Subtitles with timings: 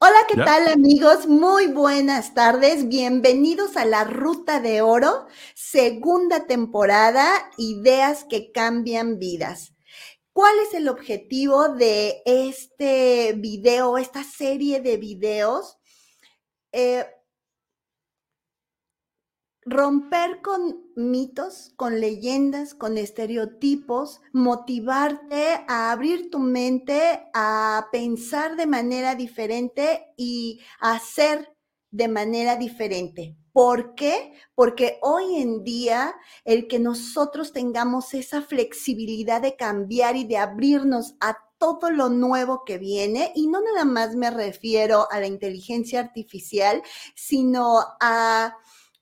[0.00, 1.26] Hola, ¿qué tal amigos?
[1.26, 2.86] Muy buenas tardes.
[2.86, 5.26] Bienvenidos a la Ruta de Oro,
[5.56, 7.26] segunda temporada,
[7.56, 9.74] Ideas que cambian vidas.
[10.32, 15.78] ¿Cuál es el objetivo de este video, esta serie de videos?
[16.70, 17.04] Eh,
[19.70, 28.66] romper con mitos, con leyendas, con estereotipos, motivarte a abrir tu mente, a pensar de
[28.66, 31.54] manera diferente y a hacer
[31.90, 33.36] de manera diferente.
[33.52, 34.32] ¿Por qué?
[34.54, 41.14] Porque hoy en día el que nosotros tengamos esa flexibilidad de cambiar y de abrirnos
[41.20, 45.98] a todo lo nuevo que viene, y no nada más me refiero a la inteligencia
[45.98, 46.82] artificial,
[47.16, 48.56] sino a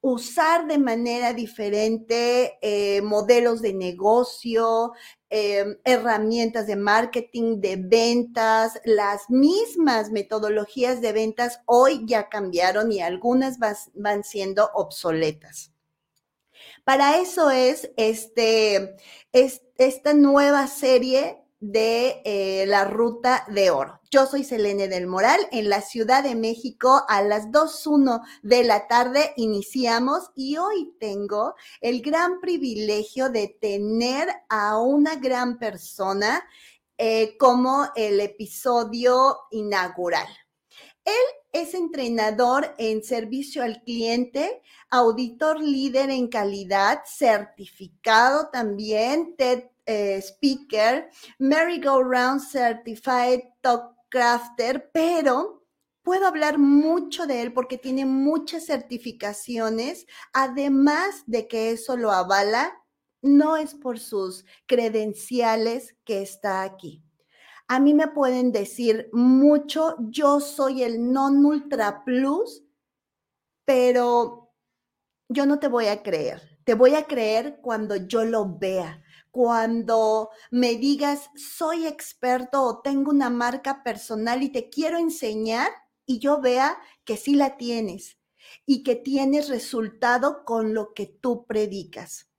[0.06, 4.92] usar de manera diferente eh, modelos de negocio,
[5.28, 13.00] em, herramientas de marketing, de ventas, las mismas metodologías de ventas hoy ya cambiaron y
[13.00, 13.58] algunas
[13.94, 15.72] van siendo obsoletas.
[16.84, 18.96] Para eso es este,
[19.32, 24.00] esta nueva serie de eh, la Ruta de Oro.
[24.10, 28.86] Yo soy Selene del Moral, en la Ciudad de México a las 2.1 de la
[28.86, 36.44] tarde iniciamos y hoy tengo el gran privilegio de tener a una gran persona
[36.98, 40.28] eh, como el episodio inaugural.
[41.04, 41.14] Él
[41.52, 51.08] es entrenador en servicio al cliente, auditor líder en calidad, certificado también, TED eh, speaker,
[51.38, 55.64] merry-go-round certified talk crafter, pero
[56.02, 62.72] puedo hablar mucho de él porque tiene muchas certificaciones, además de que eso lo avala,
[63.22, 67.02] no es por sus credenciales que está aquí.
[67.68, 72.62] A mí me pueden decir mucho, yo soy el non ultra plus,
[73.64, 74.52] pero
[75.28, 76.60] yo no te voy a creer.
[76.64, 79.02] Te voy a creer cuando yo lo vea,
[79.36, 85.68] cuando me digas, soy experto o tengo una marca personal y te quiero enseñar
[86.06, 88.16] y yo vea que sí la tienes
[88.64, 92.30] y que tienes resultado con lo que tú predicas.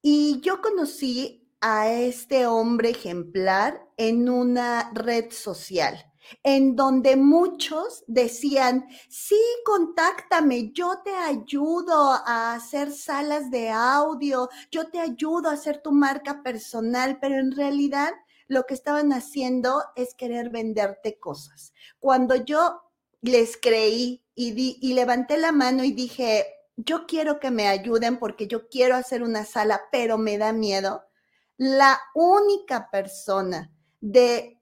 [0.00, 6.10] Y yo conocí a este hombre ejemplar en una red social
[6.42, 14.88] en donde muchos decían, sí, contáctame, yo te ayudo a hacer salas de audio, yo
[14.90, 18.12] te ayudo a hacer tu marca personal, pero en realidad
[18.46, 21.72] lo que estaban haciendo es querer venderte cosas.
[21.98, 22.82] Cuando yo
[23.22, 26.46] les creí y, y levanté la mano y dije,
[26.76, 31.04] yo quiero que me ayuden porque yo quiero hacer una sala, pero me da miedo,
[31.56, 34.60] la única persona de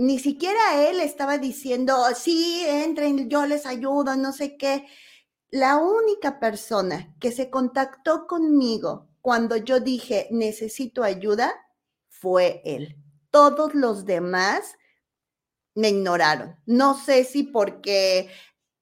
[0.00, 4.86] ni siquiera él estaba diciendo, sí, entren, yo les ayudo, no sé qué.
[5.50, 11.52] La única persona que se contactó conmigo cuando yo dije, necesito ayuda,
[12.08, 12.96] fue él.
[13.30, 14.74] Todos los demás
[15.74, 16.56] me ignoraron.
[16.64, 18.30] No sé si porque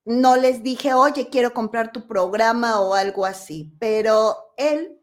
[0.04, 5.02] no les dije, oye, quiero comprar tu programa o algo así, pero él,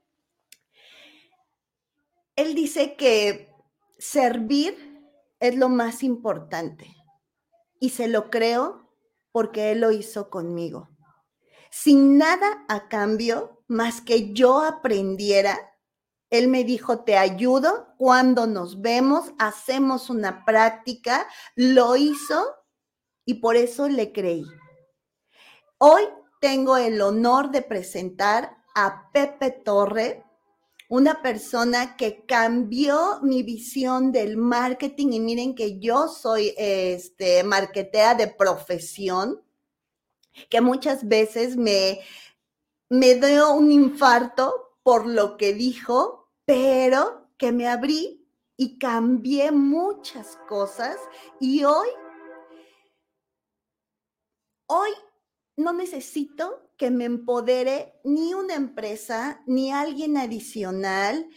[2.37, 3.53] él dice que
[3.97, 4.84] servir
[5.47, 6.95] es lo más importante.
[7.79, 8.91] Y se lo creo
[9.31, 10.89] porque Él lo hizo conmigo.
[11.71, 15.77] Sin nada a cambio, más que yo aprendiera,
[16.29, 22.45] Él me dijo, te ayudo cuando nos vemos, hacemos una práctica, lo hizo
[23.25, 24.45] y por eso le creí.
[25.77, 26.03] Hoy
[26.39, 30.24] tengo el honor de presentar a Pepe Torre,
[30.89, 38.15] una persona que cambió mi visión del marketing y miren que yo soy este marketea
[38.15, 39.41] de profesión,
[40.49, 41.99] que muchas veces me
[42.89, 50.37] me dio un infarto por lo que dijo, pero que me abrí y cambié muchas
[50.47, 50.97] cosas
[51.39, 51.89] y hoy
[54.67, 54.91] hoy
[55.57, 61.27] no necesito que me empodere ni una empresa, ni alguien adicional.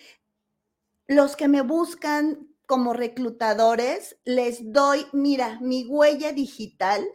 [1.06, 7.06] Los que me buscan como reclutadores, les doy, mira, mi huella digital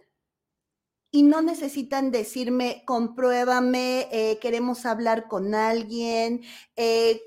[1.12, 6.42] y no necesitan decirme, compruébame, eh, queremos hablar con alguien,
[6.76, 7.22] eh,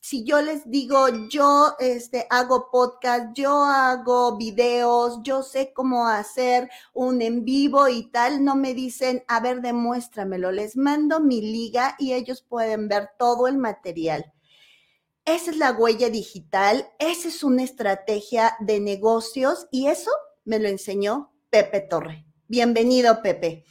[0.00, 6.70] si yo les digo, yo este, hago podcast, yo hago videos, yo sé cómo hacer
[6.92, 11.96] un en vivo y tal, no me dicen, a ver, demuéstramelo, les mando mi liga
[11.98, 14.32] y ellos pueden ver todo el material.
[15.24, 20.10] Esa es la huella digital, esa es una estrategia de negocios y eso
[20.44, 22.24] me lo enseñó Pepe Torre.
[22.46, 23.64] Bienvenido, Pepe.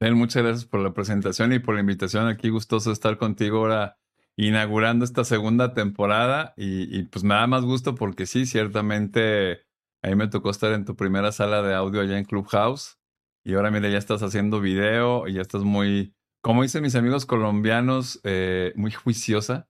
[0.00, 2.26] muchas gracias por la presentación y por la invitación.
[2.28, 4.01] Aquí gustoso estar contigo ahora
[4.36, 9.62] inaugurando esta segunda temporada y, pues me da más gusto porque sí, ciertamente
[10.02, 12.98] ahí me tocó estar en tu primera sala de audio allá en Clubhouse
[13.44, 17.26] y ahora mira, ya estás haciendo video y ya estás muy, como dicen mis amigos
[17.26, 19.68] colombianos, eh, muy juiciosa,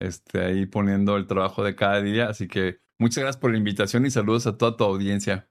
[0.00, 2.28] este, ahí poniendo el trabajo de cada día.
[2.28, 5.47] Así que muchas gracias por la invitación y saludos a toda tu audiencia.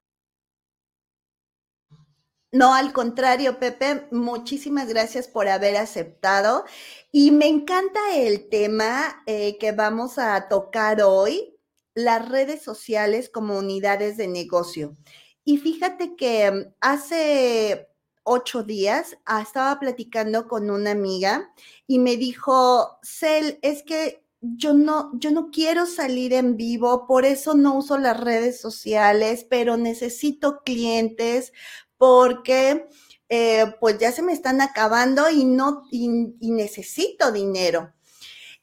[2.51, 6.63] No, al contrario, Pepe, muchísimas gracias por haber aceptado.
[7.11, 11.57] Y me encanta el tema eh, que vamos a tocar hoy,
[11.93, 14.95] las redes sociales como unidades de negocio.
[15.43, 17.89] Y fíjate que hace
[18.23, 21.51] ocho días ah, estaba platicando con una amiga
[21.87, 27.25] y me dijo, Cel, es que yo no, yo no quiero salir en vivo, por
[27.25, 31.53] eso no uso las redes sociales, pero necesito clientes
[31.97, 32.87] porque
[33.29, 36.07] eh, pues ya se me están acabando y no, y,
[36.51, 37.93] necesito dinero.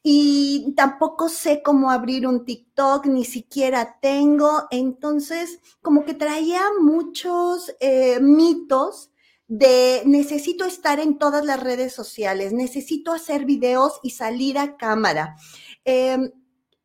[0.02, 4.64] Y tampoco sé cómo abrir un TikTok, ni siquiera tengo.
[4.70, 9.10] Entonces, como que traía muchos eh, mitos
[9.48, 15.36] de necesito estar en todas las redes sociales, necesito hacer videos y salir a cámara,
[15.84, 16.32] em,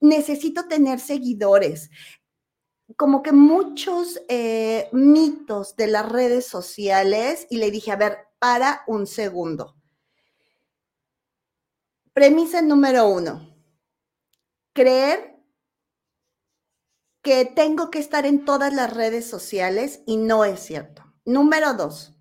[0.01, 1.90] necesito tener seguidores,
[2.95, 8.83] como que muchos eh, mitos de las redes sociales y le dije, a ver, para
[8.88, 9.75] un segundo.
[12.13, 13.56] Premisa número uno,
[14.74, 15.38] creer
[17.21, 21.03] que tengo que estar en todas las redes sociales y no es cierto.
[21.25, 22.15] Número dos,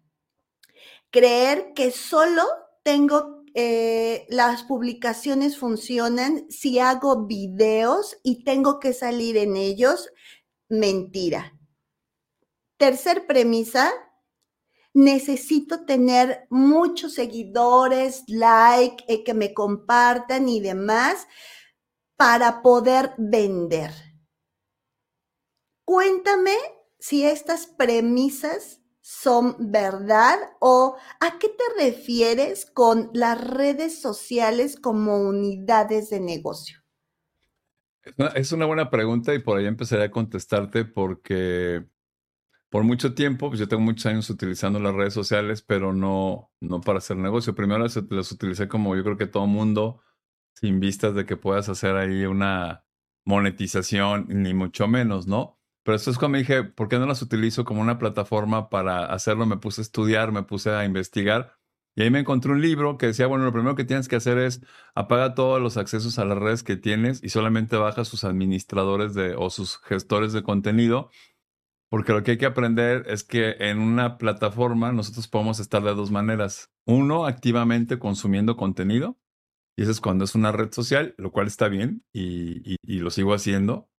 [1.10, 2.42] creer que solo
[2.82, 10.10] tengo eh, las publicaciones funcionan si hago videos y tengo que salir en ellos
[10.68, 11.52] mentira.
[12.76, 13.92] Tercer premisa,
[14.94, 21.26] necesito tener muchos seguidores, like, eh, que me compartan y demás
[22.16, 23.92] para poder vender.
[25.84, 26.56] Cuéntame
[26.98, 35.16] si estas premisas son verdad o a qué te refieres con las redes sociales como
[35.16, 36.77] unidades de negocio.
[38.34, 41.86] Es una buena pregunta y por ahí empezaré a contestarte porque
[42.70, 46.80] por mucho tiempo, pues yo tengo muchos años utilizando las redes sociales, pero no, no
[46.80, 47.54] para hacer negocio.
[47.54, 50.02] Primero las, las utilicé como yo creo que todo mundo,
[50.54, 52.84] sin vistas de que puedas hacer ahí una
[53.24, 55.58] monetización, ni mucho menos, ¿no?
[55.82, 59.46] Pero esto es cuando dije, ¿por qué no las utilizo como una plataforma para hacerlo?
[59.46, 61.57] Me puse a estudiar, me puse a investigar
[61.98, 64.38] y ahí me encontré un libro que decía, bueno, lo primero que tienes que hacer
[64.38, 64.60] es
[64.94, 69.34] apaga todos los accesos a las redes que tienes y solamente baja sus administradores de,
[69.34, 71.10] o sus gestores de contenido,
[71.90, 75.92] porque lo que hay que aprender es que en una plataforma nosotros podemos estar de
[75.92, 76.70] dos maneras.
[76.86, 79.18] Uno, activamente consumiendo contenido,
[79.76, 83.10] y eso es cuando es una red social, lo cual está bien y, y lo
[83.10, 83.90] sigo haciendo.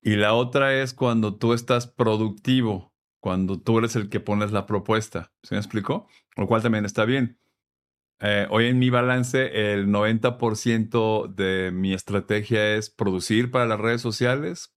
[0.00, 2.93] Y la otra es cuando tú estás productivo,
[3.24, 5.32] cuando tú eres el que pones la propuesta.
[5.42, 6.06] ¿Se me explicó?
[6.36, 7.38] Lo cual también está bien.
[8.20, 14.02] Eh, hoy en mi balance, el 90% de mi estrategia es producir para las redes
[14.02, 14.74] sociales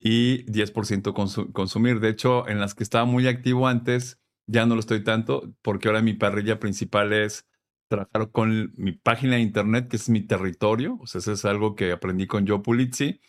[0.00, 2.00] y 10% consumir.
[2.00, 5.86] De hecho, en las que estaba muy activo antes, ya no lo estoy tanto, porque
[5.86, 7.46] ahora mi parrilla principal es
[7.86, 10.98] trabajar con mi página de internet, que es mi territorio.
[11.00, 13.20] O sea, eso es algo que aprendí con Joe Pulizzi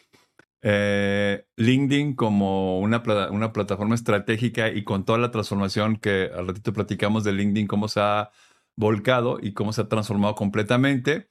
[0.61, 3.01] eh, LinkedIn como una,
[3.31, 7.87] una, plataforma estratégica y con toda la transformación que al ratito platicamos de LinkedIn, cómo
[7.87, 8.31] se ha
[8.75, 11.29] volcado y cómo se ha transformado completamente.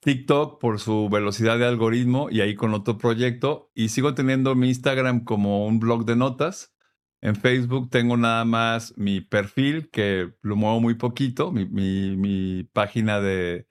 [0.00, 3.70] TikTok por su velocidad de algoritmo y ahí con otro proyecto.
[3.74, 6.74] Y sigo teniendo mi Instagram como un blog de notas.
[7.20, 13.20] En Facebook tengo nada más mi perfil, que lo muevo muy poquito, mi, mi, página
[13.20, 13.66] de,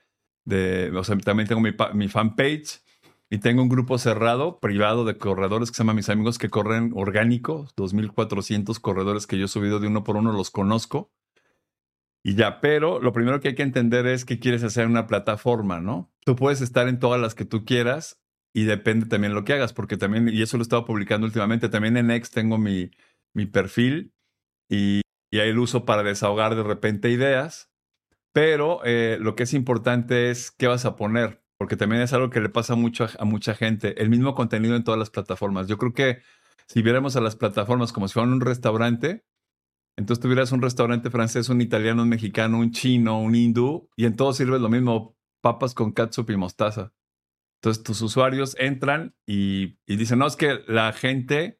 [0.45, 2.81] de, o sea, también tengo mi, mi fanpage
[3.29, 6.91] y tengo un grupo cerrado, privado de corredores que se llama Mis Amigos que Corren
[6.95, 11.12] Orgánico, 2.400 corredores que yo he subido de uno por uno, los conozco.
[12.24, 15.79] Y ya, pero lo primero que hay que entender es que quieres hacer una plataforma,
[15.79, 16.12] ¿no?
[16.25, 18.19] Tú puedes estar en todas las que tú quieras
[18.53, 21.69] y depende también lo que hagas, porque también, y eso lo he estado publicando últimamente,
[21.69, 22.91] también en X tengo mi,
[23.33, 24.12] mi perfil
[24.67, 27.71] y, y ahí lo uso para desahogar de repente ideas,
[28.33, 32.29] pero eh, lo que es importante es qué vas a poner porque también es algo
[32.29, 35.67] que le pasa mucho a, mucha gente, el mismo contenido en todas las plataformas.
[35.67, 36.21] Yo creo que
[36.67, 39.25] si viéramos a las plataformas como si fueran un restaurante,
[39.97, 44.15] entonces tuvieras un restaurante francés, un italiano, un mexicano, un chino, un hindú, y en
[44.15, 46.93] todo sirve lo mismo, papas con catsup y mostaza.
[47.57, 51.59] Entonces tus usuarios entran y dicen, no, es que la gente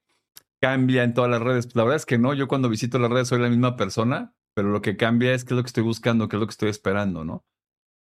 [0.62, 1.76] cambia en todas las redes.
[1.76, 4.70] La verdad es que no, yo cuando visito las redes soy la misma persona, pero
[4.70, 6.70] lo que cambia es qué es lo que estoy buscando, qué es lo que estoy
[6.70, 7.46] esperando, ¿no?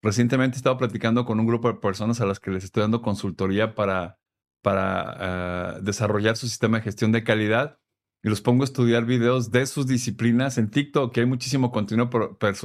[0.03, 3.03] Recientemente he estado platicando con un grupo de personas a las que les estoy dando
[3.03, 4.19] consultoría para,
[4.63, 7.79] para ah, desarrollar su sistema de gestión de calidad
[8.23, 12.11] y los pongo a estudiar videos de sus disciplinas en TikTok, que hay muchísimo contenido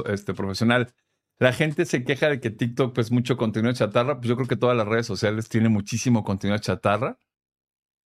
[0.07, 0.93] este, profesional.
[1.39, 4.55] La gente se queja de que TikTok, pues mucho contenido chatarra, pues yo creo que
[4.55, 7.17] todas las redes sociales tienen muchísimo contenido chatarra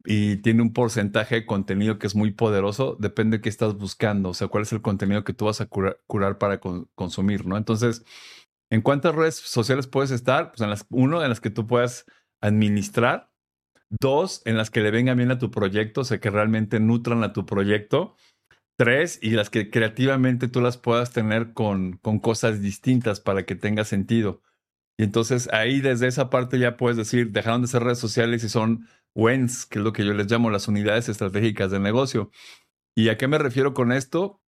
[0.06, 4.30] y tiene un porcentaje de contenido que es muy poderoso, depende de qué estás buscando,
[4.30, 6.60] o sea, cuál es el contenido que tú vas a curar, para
[6.96, 7.58] consumir, ¿no?
[7.58, 8.06] Entonces,
[8.70, 10.50] ¿en cuántas redes sociales puedes estar?
[10.52, 12.06] Pues en las, uno, en las que tú puedas
[12.42, 13.32] administrar,
[13.90, 17.24] dos, en las que le vengan bien a tu proyecto, o sea, que realmente nutran
[17.24, 18.16] a tu proyecto,
[18.78, 23.56] tres, y las que creativamente tú las puedas tener con, con cosas distintas para que
[23.56, 24.42] tenga sentido.
[25.00, 28.50] Y entonces ahí desde esa parte ya puedes decir, dejaron de ser redes sociales y
[28.50, 32.32] son WENS, que es lo que yo les llamo las unidades estratégicas de negocio.
[32.96, 34.42] ¿Y a qué me refiero con esto?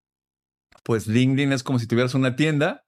[0.82, 2.84] Pues LinkedIn es como si tuvieras una tienda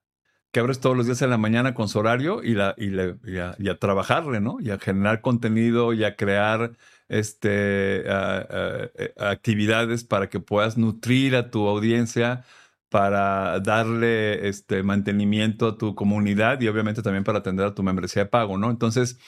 [0.52, 4.58] que abres todos los días en la mañana con su horario y, a, trabajarle, ¿no?
[4.60, 6.72] Y a generar contenido y a crear
[7.08, 12.44] este, eh, actividades para que puedas nutrir a tu audiencia,
[12.90, 18.24] para darle este mantenimiento a tu comunidad y obviamente también para atender a tu membresía
[18.24, 18.70] de pago, ¿no?
[18.70, 19.18] Entonces,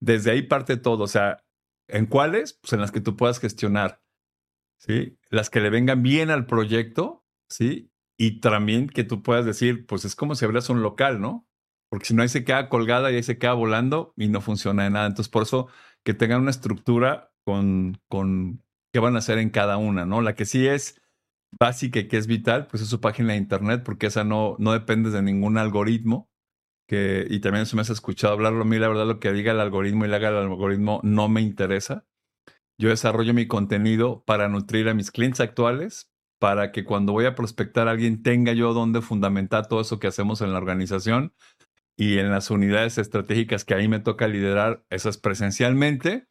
[0.00, 1.42] desde ahí parte todo, o sea,
[1.88, 2.54] ¿En cuáles?
[2.54, 4.02] Pues en las que tú puedas gestionar,
[4.78, 5.18] ¿sí?
[5.30, 7.90] Las que le vengan bien al proyecto, ¿sí?
[8.18, 11.46] Y también que tú puedas decir, pues es como si abrieras un local, ¿no?
[11.90, 14.84] Porque si no, ahí se queda colgada y ahí se queda volando y no funciona
[14.84, 15.06] de nada.
[15.06, 15.68] Entonces, por eso
[16.04, 20.22] que tengan una estructura con, con qué van a hacer en cada una, ¿no?
[20.22, 21.00] La que sí es
[21.58, 24.72] básica y que es vital, pues es su página de internet, porque esa no, no
[24.72, 26.30] depende de ningún algoritmo,
[26.88, 29.52] que, y también se me has escuchado hablarlo a mí, la verdad lo que diga
[29.52, 32.06] el algoritmo y le haga el algoritmo no me interesa.
[32.78, 37.34] Yo desarrollo mi contenido para nutrir a mis clientes actuales, para que cuando voy a
[37.34, 41.32] prospectar a alguien tenga yo donde fundamentar todo eso que hacemos en la organización
[41.96, 46.26] y en las unidades estratégicas que ahí me toca liderar, esas presencialmente.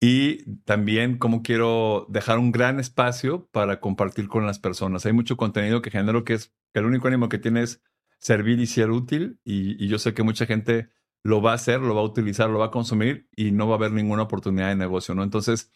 [0.00, 5.06] Y también cómo quiero dejar un gran espacio para compartir con las personas.
[5.06, 7.82] Hay mucho contenido que genero que es que el único ánimo que tiene es
[8.18, 10.88] servir y ser útil y, yo sé que mucha gente
[11.22, 13.74] lo va a hacer, lo va a utilizar, lo va a consumir y no va
[13.74, 15.22] a haber ninguna oportunidad de negocio, ¿no?
[15.22, 15.70] Entonces,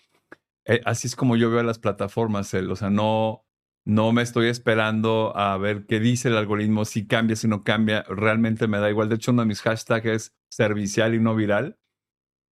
[0.66, 3.47] eh, así es como yo veo las plataformas, o sea, no,
[3.88, 8.02] no me estoy esperando a ver qué dice el algoritmo, si cambia, si no cambia,
[8.02, 9.08] realmente me da igual.
[9.08, 11.78] De hecho, uno de mis hashtags es servicial y no viral.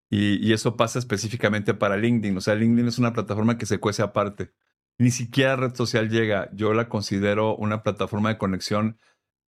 [0.09, 2.35] Y, eso pasa específicamente para LinkedIn.
[2.37, 4.51] O sea, LinkedIn es una plataforma que se cuece aparte.
[4.97, 6.49] Ni siquiera red social llega.
[6.53, 8.97] Yo la considero una plataforma de conexión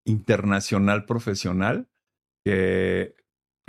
[0.06, 1.90] internacional profesional
[2.46, 3.16] que,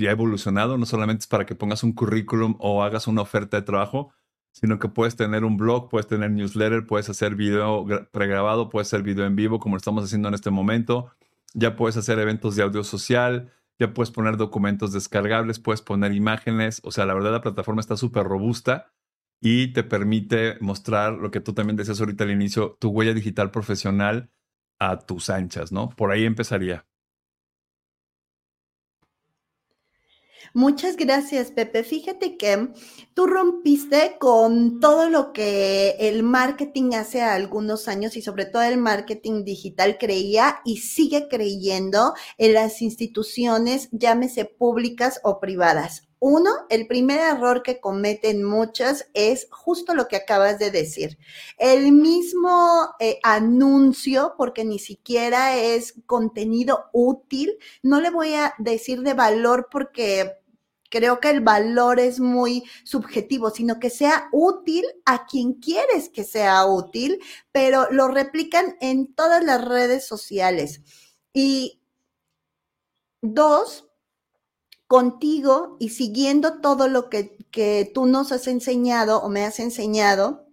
[0.01, 3.63] ha evolucionado, no solamente es para que pongas un currículum o hagas una oferta de
[3.63, 4.13] trabajo,
[4.53, 9.03] sino que puedes tener un blog, puedes tener newsletter, puedes hacer video pregrabado, puedes hacer
[9.03, 11.11] video en vivo como lo estamos haciendo en este momento,
[11.55, 16.81] ya puedes hacer eventos de audio social, ya puedes poner documentos descargables, puedes poner imágenes,
[16.85, 18.93] o sea, la verdad la plataforma está súper robusta
[19.41, 23.51] y te permite mostrar lo que tú también decías ahorita al inicio, tu huella digital
[23.51, 24.31] profesional
[24.79, 25.89] a tus anchas, ¿no?
[25.91, 26.87] Por ahí empezaría.
[30.53, 31.85] Muchas gracias, Pepe.
[31.85, 32.71] Fíjate que
[33.15, 38.77] tú rompiste con todo lo que el marketing hace algunos años y sobre todo el
[38.77, 46.11] marketing digital creía y sigue creyendo en las instituciones, llámese públicas o privadas.
[46.23, 51.17] Uno, el primer error que cometen muchas es justo lo que acabas de decir.
[51.57, 59.01] El mismo eh, anuncio, porque ni siquiera es contenido útil, no le voy a decir
[59.01, 60.40] de valor porque
[60.91, 66.25] creo que el valor es muy subjetivo, sino que sea útil a quien quieres que
[66.25, 67.21] sea útil,
[67.53, 70.83] pero lo replican en todas las redes sociales.
[71.33, 71.81] Y
[73.23, 73.91] dos,
[74.91, 77.39] contigo y siguiendo todo lo que,
[77.95, 80.49] tú nos has enseñado o me has enseñado,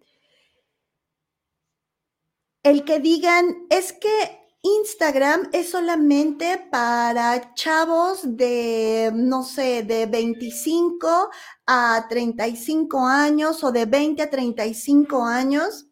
[2.62, 4.47] el que digan es que
[4.80, 11.30] Instagram es solamente para chavos de, no sé, de 25
[11.66, 15.88] a 35 años o de 20 a 35 años,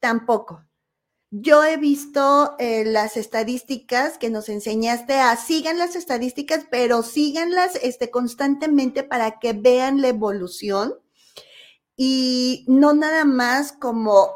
[0.00, 0.62] tampoco.
[1.30, 7.76] Yo he visto eh, las estadísticas que nos enseñaste a sigan las estadísticas, pero síganlas
[7.82, 10.94] este, constantemente para que vean la evolución
[11.96, 14.30] y no nada más como,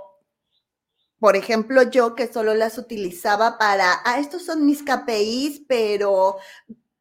[1.21, 6.39] por ejemplo, yo que solo las utilizaba para, ah, estos son mis KPIs, pero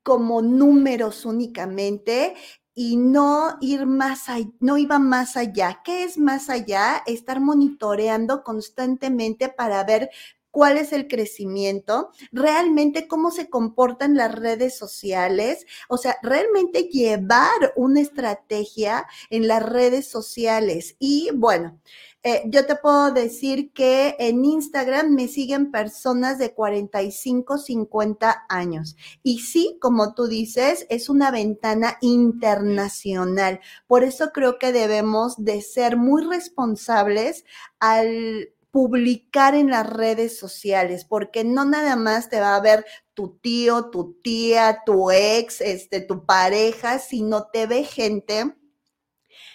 [0.03, 2.35] como números únicamente
[2.73, 5.81] y no ir más allá, no iba más allá.
[5.83, 7.03] ¿Qué es más allá?
[7.05, 10.09] Estar monitoreando constantemente para ver
[10.51, 17.73] cuál es el crecimiento, realmente cómo se comportan las redes sociales, o sea, realmente llevar
[17.75, 20.95] una estrategia en las redes sociales.
[20.99, 21.79] Y bueno,
[22.21, 28.97] eh, yo te puedo decir que en Instagram me siguen personas de 45, 50 años.
[29.23, 33.61] Y sí, como tú dices, es una ventana internacional.
[33.87, 37.45] Por eso creo que debemos de ser muy responsables
[37.79, 43.37] al publicar en las redes sociales, porque no nada más te va a ver tu
[43.37, 48.58] tío, tu tía, tu ex, este, tu pareja, sino te ve gente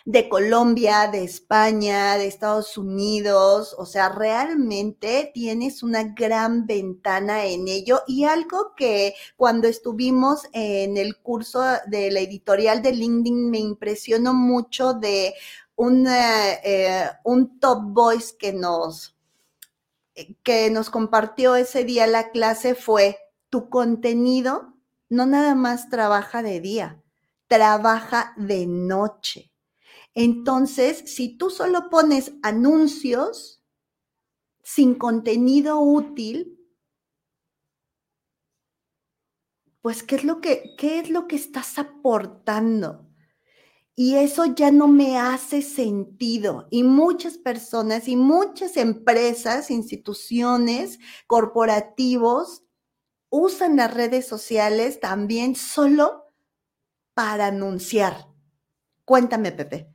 [0.04, 7.68] de Colombia, de España, de Estados Unidos, o sea, realmente tienes una gran ventana en
[7.68, 13.58] ello y algo que cuando estuvimos en el curso de la editorial de LinkedIn me
[13.58, 15.34] impresionó mucho de
[15.74, 19.16] un, eh, un top voice que nos,
[20.42, 23.18] que nos compartió ese día la clase fue,
[23.48, 24.74] tu contenido
[25.08, 27.02] no nada más trabaja de día,
[27.48, 29.53] trabaja de noche.
[30.14, 33.62] Entonces, si tú solo pones anuncios
[34.62, 36.58] sin contenido útil,
[39.82, 43.06] pues ¿qué es lo que, qué es lo que estás aportando?
[43.96, 46.66] Y eso ya no me hace sentido.
[46.70, 52.64] Y muchas personas y muchas empresas, instituciones, corporativos
[53.30, 56.24] usan las redes sociales también solo
[57.14, 58.28] para anunciar.
[59.04, 59.93] Cuéntame, Pepe.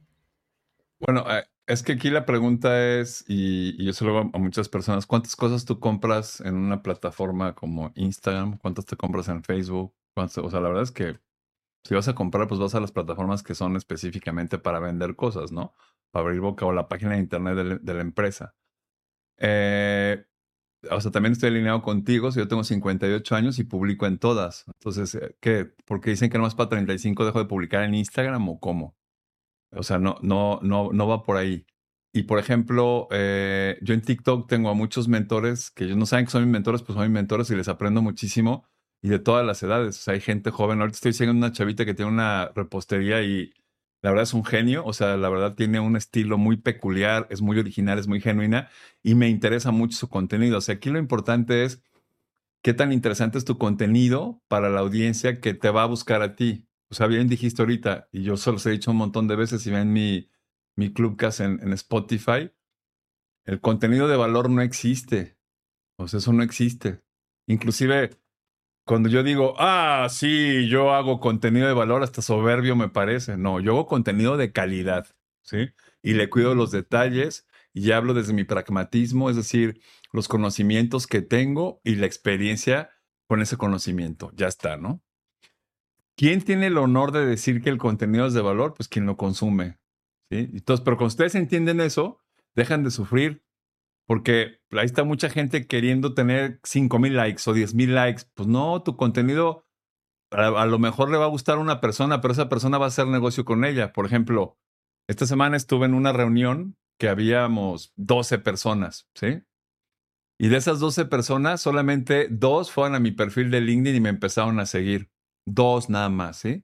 [1.00, 5.06] Bueno, eh, es que aquí la pregunta es, y, yo se lo a muchas personas,
[5.06, 8.58] ¿cuántas cosas tú compras en una plataforma como Instagram?
[8.58, 9.94] ¿Cuántas te compras en Facebook?
[10.16, 11.20] O sea, la verdad es que
[11.86, 15.52] si vas a comprar, pues vas a las plataformas que son específicamente para vender cosas,
[15.52, 15.74] ¿no?
[16.12, 18.56] Para abrir boca o la página de internet de, la empresa.
[19.38, 20.26] Eh,
[20.92, 22.32] o sea, también estoy alineado contigo.
[22.32, 24.66] Si yo tengo 58 años y publico en todas.
[24.68, 25.74] Entonces, eh, ¿qué?
[25.86, 28.99] Porque dicen que nomás para 35 dejo de publicar en Instagram o cómo?
[29.72, 31.66] O sea, no, no, no, no va por ahí.
[32.12, 36.26] Y por ejemplo, eh, yo en TikTok tengo a muchos mentores que ellos no saben
[36.26, 38.66] que son mis mentores, pues son mis mentores y les aprendo muchísimo
[39.02, 40.08] y de todas las edades.
[40.08, 40.82] Hay gente joven.
[40.82, 43.54] Ahorita estoy siguiendo una chavita que tiene una repostería y
[44.02, 44.86] la verdad es un genio.
[44.86, 48.70] O sea, la verdad tiene un estilo muy peculiar, es muy original, es muy genuina
[49.04, 50.58] y me interesa mucho su contenido.
[50.58, 51.82] O sea, aquí lo importante es
[52.64, 56.36] qué tan interesante es tu contenido para la audiencia que te va a buscar a
[56.36, 56.66] ti.
[56.92, 59.62] O sea, bien dijiste ahorita, y yo solo os he dicho un montón de veces,
[59.62, 60.30] si ven mi,
[60.76, 62.52] mi Clubcast en, en Spotify,
[63.46, 65.38] el contenido de valor no existe.
[65.98, 67.04] O sea, eso no existe.
[67.48, 68.12] Inclusive
[68.90, 73.38] cuando yo digo, ah, sí, yo hago contenido de valor, hasta soberbio me parece.
[73.38, 75.06] No, yo hago contenido de calidad,
[75.44, 75.70] ¿sí?
[76.02, 79.80] Y le cuido los detalles y hablo desde mi pragmatismo, es decir,
[80.12, 82.90] los conocimientos que tengo y la experiencia
[83.28, 84.32] con ese conocimiento.
[84.34, 85.04] Ya está, ¿no?
[86.20, 88.74] ¿Quién tiene el honor de decir que el contenido es de valor?
[88.74, 89.80] Pues quien lo consume.
[90.30, 90.50] ¿sí?
[90.52, 92.20] Entonces, pero cuando ustedes entienden eso,
[92.56, 93.46] dejan de sufrir
[94.06, 98.24] porque ahí está mucha gente queriendo tener 5 mil likes o 10 mil likes.
[98.34, 99.66] Pues no, tu contenido
[100.32, 102.90] a, lo mejor le va a gustar a una persona, pero esa persona va a
[102.90, 103.94] hacer negocio con ella.
[103.94, 104.60] Por ejemplo,
[105.08, 109.42] esta semana estuve en una reunión que habíamos 12 personas, ¿sí?
[110.38, 114.10] Y de esas 12 personas, solamente dos fueron a mi perfil de LinkedIn y me
[114.10, 115.10] empezaron a seguir.
[115.46, 116.64] Dos nada más, ¿sí?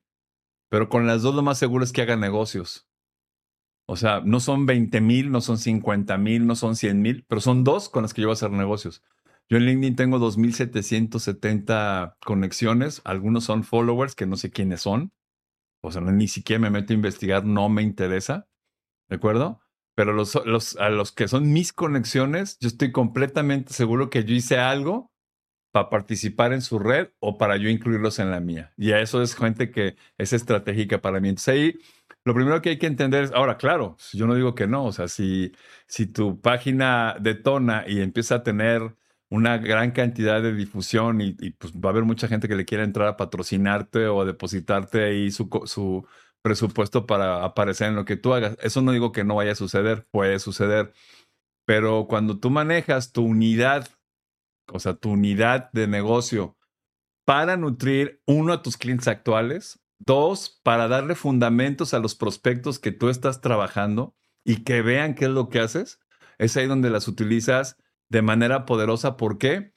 [0.69, 2.87] Pero con las dos lo más seguro es que hagan negocios.
[3.87, 7.39] O sea, no son 20 mil, no son 50 mil, no son 100 mil, pero
[7.39, 9.03] son dos con las que yo voy a hacer negocios.
[9.47, 13.01] Yo en LinkedIn tengo 2.770 conexiones.
[13.05, 15.13] Algunos son followers que no sé quiénes son.
[15.81, 18.47] O sea, ni siquiera me meto a investigar, no me interesa.
[19.07, 19.61] ¿De acuerdo?
[19.93, 24.33] Pero los, los, a los que son mis conexiones, yo estoy completamente seguro que yo
[24.33, 25.11] hice algo
[25.75, 28.71] para participar en su red o para yo incluirlos en la mía.
[28.77, 31.27] Y a eso es gente que es estratégica para mí.
[31.27, 31.79] Entonces ahí
[32.23, 34.93] lo primero que hay que entender es, ahora, claro, yo no digo que no, o
[34.93, 35.51] sea, si,
[35.85, 38.95] si tu página detona y empieza a tener
[39.29, 42.85] una gran cantidad de difusión y, pues va a haber mucha gente que le quiera
[42.85, 46.07] entrar a patrocinarte o a depositarte ahí su, su
[46.41, 48.55] presupuesto para aparecer en lo que tú hagas.
[48.61, 50.93] Eso no digo que no vaya a suceder, puede suceder,
[51.65, 53.89] pero cuando tú manejas tu unidad,
[54.71, 56.57] o sea, tu unidad de negocio
[57.25, 62.91] para nutrir uno a tus clientes actuales, Dos, para darle fundamentos a los prospectos que
[62.91, 65.99] tú estás trabajando y que vean qué es lo que haces.
[66.37, 67.77] Es ahí donde las utilizas
[68.09, 69.15] de manera poderosa.
[69.15, 69.73] ¿Por qué?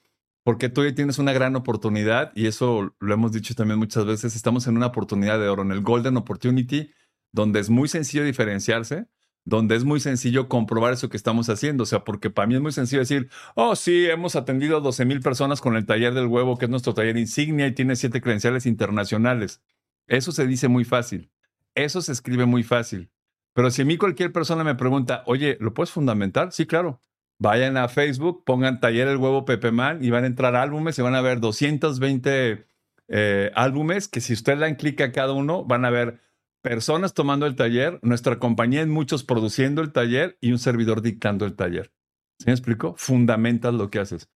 [0.49, 4.35] porque tú ya tienes una gran oportunidad y eso lo hemos dicho también muchas veces,
[4.35, 6.91] estamos en una oportunidad de oro, en el Golden Opportunity,
[7.33, 9.09] donde es muy sencillo diferenciarse,
[9.49, 11.85] donde es muy sencillo comprobar eso que estamos haciendo.
[11.85, 15.07] O sea, porque para mí es muy sencillo decir, oh, sí, hemos atendido a 12
[15.07, 18.21] mil personas con el taller del huevo, que es nuestro taller insignia y tiene siete
[18.21, 19.63] credenciales internacionales.
[20.07, 21.31] Eso se dice muy fácil.
[21.75, 23.11] Eso se escribe muy fácil.
[23.55, 26.53] Pero si a mí cualquier persona me pregunta, oye, ¿lo puedes fundamentar?
[26.53, 27.01] Sí, claro.
[27.39, 31.03] Vayan a Facebook, pongan Taller el Huevo Pepe Man y van a entrar álbumes y
[31.03, 32.67] van a ver 220
[33.09, 36.21] eh, álbumes que si ustedes dan clic a cada uno, van a ver
[36.69, 41.47] personas tomando el taller, nuestra compañía en muchos produciendo el taller y un servidor dictando
[41.47, 41.95] el taller.
[42.39, 42.95] ¿Sí me explico?
[42.99, 44.29] Fundamentas lo que haces.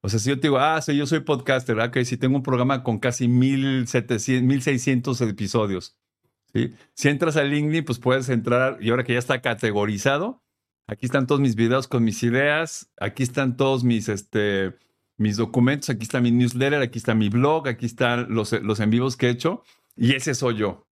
[0.00, 1.90] O sea, si yo te digo, ah, sí, yo soy podcaster, ¿verdad?
[1.90, 5.98] que si tengo un programa con casi 1700, 1600 episodios.
[6.54, 6.72] ¿sí?
[6.94, 10.44] Si entras a LinkedIn, pues puedes entrar, y ahora que ya está categorizado,
[10.86, 14.78] aquí están todos mis videos con mis ideas, aquí están todos mis, este,
[15.16, 18.90] mis documentos, aquí está mi newsletter, aquí está mi blog, aquí están los, los en
[18.90, 19.64] vivos que he hecho,
[19.96, 20.86] y ese soy yo.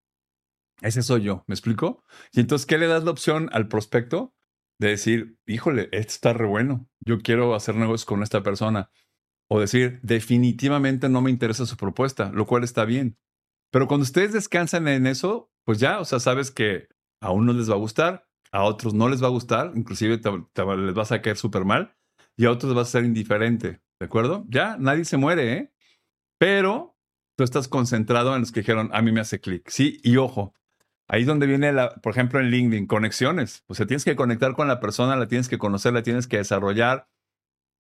[0.82, 2.04] Ese soy yo, ¿me explico?
[2.32, 4.36] Y entonces, ¿qué le das la opción al prospecto?
[4.80, 8.92] De decir, híjole, esto está re bueno, yo quiero hacer negocios con esta persona.
[9.50, 13.18] O decir, definitivamente no me interesa su propuesta, lo cual está bien.
[13.72, 16.90] Pero cuando ustedes descansan en eso, pues ya, o sea, sabes que
[17.22, 20.94] a unos les va a gustar, a otros no les va a gustar, inclusive les
[20.94, 21.96] vas a caer súper mal,
[22.38, 24.46] y a otros les va a ser indiferente, ¿de acuerdo?
[24.48, 25.74] Ya, nadie se muere, ¿eh?
[26.40, 26.98] Pero
[27.36, 30.00] tú estás concentrado en los que dijeron, a mí me hace clic, ¿sí?
[30.04, 30.54] Y ojo,
[31.10, 33.64] Ahí es donde viene, la, por ejemplo, en LinkedIn, conexiones.
[33.68, 36.38] O sea, tienes que conectar con la persona, la tienes que conocer, la tienes que
[36.38, 37.10] desarrollar.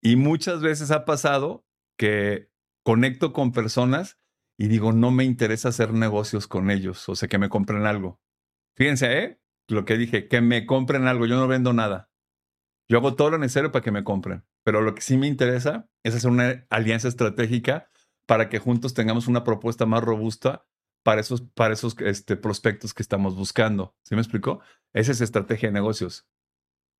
[0.00, 1.66] Y muchas veces ha pasado
[1.98, 2.50] que
[2.84, 4.18] conecto con personas
[4.58, 8.20] y digo, no me interesa hacer negocios con ellos, o sea, que me compren algo.
[8.76, 9.40] Fíjense, ¿eh?
[9.68, 12.10] Lo que dije, que me compren algo, yo no vendo nada.
[12.88, 15.88] Yo hago todo lo necesario para que me compren, pero lo que sí me interesa
[16.04, 17.90] es hacer una alianza estratégica
[18.26, 20.66] para que juntos tengamos una propuesta más robusta
[21.06, 23.94] para esos, para esos este, prospectos que estamos buscando.
[24.02, 24.58] ¿Sí me explico?
[24.92, 26.26] Esa es estrategia de negocios.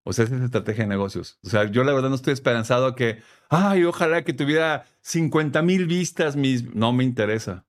[0.05, 1.41] O sea, esa es estrategia de negocios.
[1.43, 5.61] O sea, yo la verdad no estoy esperanzado a que, ay, ojalá que tuviera 50
[5.63, 6.37] mil vistas.
[6.37, 6.73] Mis...
[6.73, 7.67] No me interesa.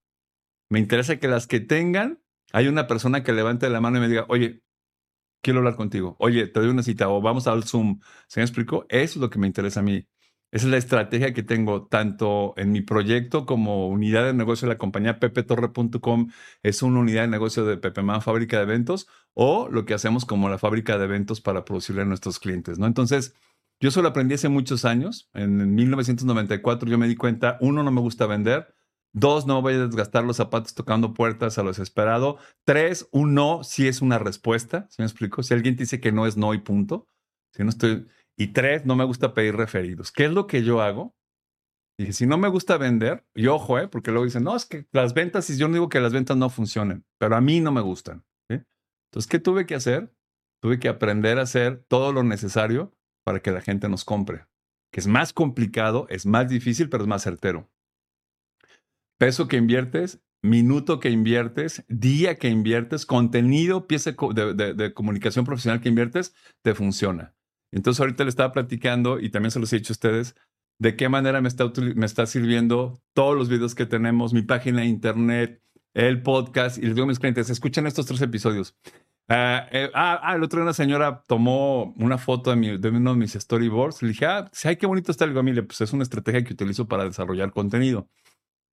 [0.69, 2.21] Me interesa que las que tengan,
[2.54, 4.62] hay una persona que levante la mano y me diga, oye,
[5.41, 6.17] quiero hablar contigo.
[6.19, 8.00] Oye, te doy una cita o vamos al Zoom.
[8.28, 8.86] ¿Se me explico?
[8.89, 10.08] Eso es lo que me interesa a mí.
[10.58, 14.74] Esa es la estrategia que tengo tanto en mi proyecto como unidad de negocio de
[14.74, 16.32] la compañía pepetorre.com
[16.63, 20.50] es una unidad de negocio de Pepeman Fábrica de Eventos o lo que hacemos como
[20.50, 22.88] la fábrica de eventos para producirle a nuestros clientes, ¿no?
[22.88, 23.36] Entonces,
[23.80, 25.30] yo solo aprendí hace muchos años.
[25.36, 28.74] En 1994 yo me di cuenta, uno, no me gusta vender.
[29.13, 32.39] Dos, no voy a desgastar los zapatos tocando puertas a lo desesperado.
[32.65, 34.88] Tres, un no sí es una respuesta.
[34.89, 35.43] ¿Sí me explico?
[35.43, 37.08] Si alguien dice que no es no y punto.
[37.52, 40.12] Si no estoy, y tres, no me gusta pedir referidos.
[40.12, 41.15] ¿Qué es lo que yo hago?
[42.00, 43.88] Dije, si no me gusta vender, y ojo, ¿eh?
[43.88, 46.38] porque luego dicen, no, es que las ventas, y yo no digo que las ventas
[46.38, 48.23] no funcionen, pero a mí no me gustan.
[48.50, 50.13] Entonces, ¿qué tuve que hacer?
[50.62, 52.93] Tuve que aprender a hacer todo lo necesario
[53.26, 54.45] para que la gente nos compre,
[54.91, 57.71] que es más complicado, es más difícil, pero es más certero.
[59.17, 65.82] Peso que inviertes, minuto que inviertes, día que inviertes, contenido, pieza de, de comunicación profesional
[65.82, 67.37] que inviertes, te funciona.
[67.71, 70.36] Entonces ahorita le estaba platicando y también se los he dicho a ustedes
[70.80, 74.82] de qué manera me está, me está sirviendo todos los videos que tenemos, mi página
[74.82, 75.62] de internet,
[75.93, 78.75] el podcast y les digo a mis clientes, escuchen estos tres episodios.
[79.30, 82.89] ah, eh, ah, ah el otro día una señora tomó una foto de, mi, de
[82.89, 84.03] uno de mis storyboards.
[84.03, 85.63] Le dije, ah, sí, qué bonito está el Gamile.
[85.63, 88.08] Pues es una estrategia que utilizo para desarrollar contenido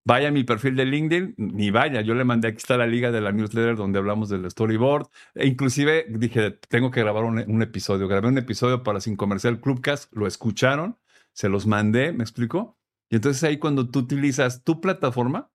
[0.05, 3.11] vaya a mi perfil de LinkedIn, ni vaya, yo le mandé, aquí está la liga
[3.11, 8.07] de la newsletter donde hablamos del storyboard, e inclusive dije, tengo que grabar un, episodio,
[8.07, 10.99] grabé un episodio para Sin Comercial Clubcast, lo escucharon,
[11.33, 12.79] se los mandé, ¿me explico?
[13.09, 15.51] Y entonces ahí cuando tú utilizas tu plataforma,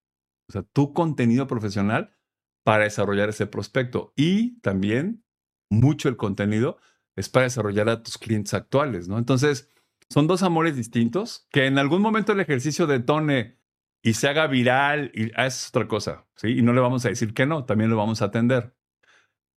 [0.48, 2.18] o sea, tu contenido profesional
[2.64, 5.24] para desarrollar ese prospecto y también
[5.70, 6.78] mucho el contenido
[7.16, 9.18] es para desarrollar a tus clientes actuales, ¿no?
[9.18, 9.70] Entonces,
[10.10, 13.59] son dos amores distintos que en algún momento el ejercicio de Tone
[14.02, 16.60] y se haga viral, y ah, es otra cosa, ¿sí?
[16.60, 18.76] Y no le vamos a decir que no, también lo vamos a atender.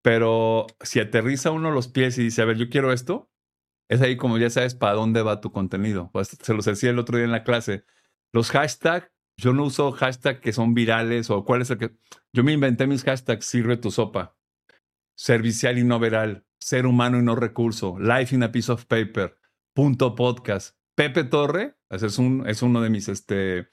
[0.02, 3.30] Pero si aterriza uno los pies y dice, a ver, yo quiero esto,
[3.88, 6.10] es ahí como ya sabes para dónde va tu contenido.
[6.42, 7.84] Se los decía el otro día en la clase.
[8.32, 11.96] Los hashtags, yo no uso hashtags que son virales o cuál es que...
[12.32, 14.36] Yo me inventé mis hashtags, sirve tu sopa,
[15.14, 19.38] servicial y no veral, ser humano y no recurso, life in a piece of paper,
[19.74, 20.76] punto podcast.
[20.94, 23.71] Pepe Torre, es, un, es uno de mis, este,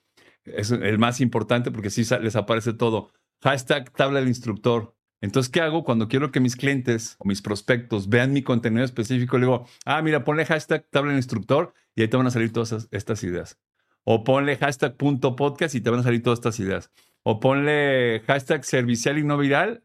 [0.55, 3.11] es el más importante porque sí les aparece todo.
[3.41, 4.95] Hashtag tabla del instructor.
[5.21, 9.37] Entonces, ¿qué hago cuando quiero que mis clientes o mis prospectos vean mi contenido específico?
[9.37, 12.53] Le digo, ah, mira, ponle hashtag tabla del instructor y ahí te van a salir
[12.53, 13.59] todas estas ideas.
[14.05, 16.91] O ponle hashtag punto podcast y te van a salir todas estas ideas.
[17.23, 19.83] O ponle hashtag servicial y no viral.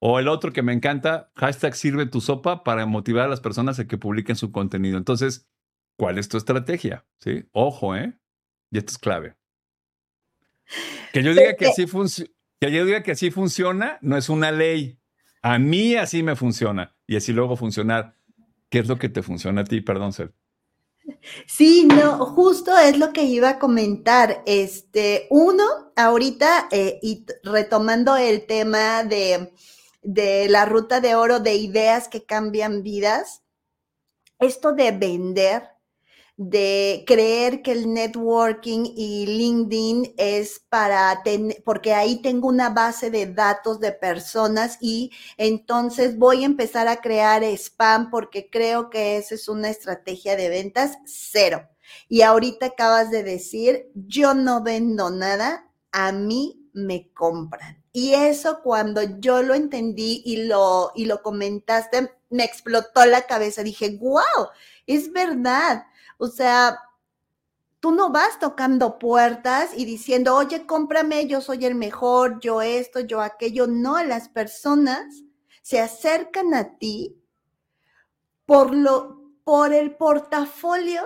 [0.00, 3.78] O el otro que me encanta, hashtag sirve tu sopa para motivar a las personas
[3.78, 4.98] a que publiquen su contenido.
[4.98, 5.48] Entonces,
[5.96, 7.06] ¿cuál es tu estrategia?
[7.20, 7.44] ¿Sí?
[7.52, 8.18] Ojo, ¿eh?
[8.72, 9.36] Y esto es clave.
[11.12, 11.86] Que yo diga que así,
[12.60, 14.98] que yo diga que así funciona no es una ley.
[15.42, 16.96] A mí así me funciona.
[17.06, 18.16] Y así luego funcionar.
[18.70, 19.80] ¿Qué es lo que te funciona a ti?
[19.80, 20.32] Perdón, Ser.
[21.46, 24.42] Sí, no, justo es lo que iba a comentar.
[24.46, 29.52] Este, uno, ahorita, eh, y retomando el tema de,
[30.02, 33.42] de la ruta de oro de ideas que cambian vidas,
[34.38, 35.71] esto de vender
[36.36, 43.10] de creer que el networking y LinkedIn es para tener, porque ahí tengo una base
[43.10, 49.18] de datos de personas y entonces voy a empezar a crear spam porque creo que
[49.18, 51.68] esa es una estrategia de ventas cero.
[52.08, 57.81] Y ahorita acabas de decir, yo no vendo nada, a mí me compran.
[57.92, 63.62] Y eso cuando yo lo entendí y lo, y lo comentaste, me explotó la cabeza.
[63.62, 64.48] Dije, wow,
[64.86, 65.84] es verdad
[66.22, 66.78] o sea,
[67.80, 73.00] tú no vas tocando puertas y diciendo, oye, cómprame, yo soy el mejor, yo esto,
[73.00, 73.66] yo aquello.
[73.66, 75.24] No, las personas
[75.62, 77.20] se acercan a ti
[78.46, 81.02] por, lo, por el portafolio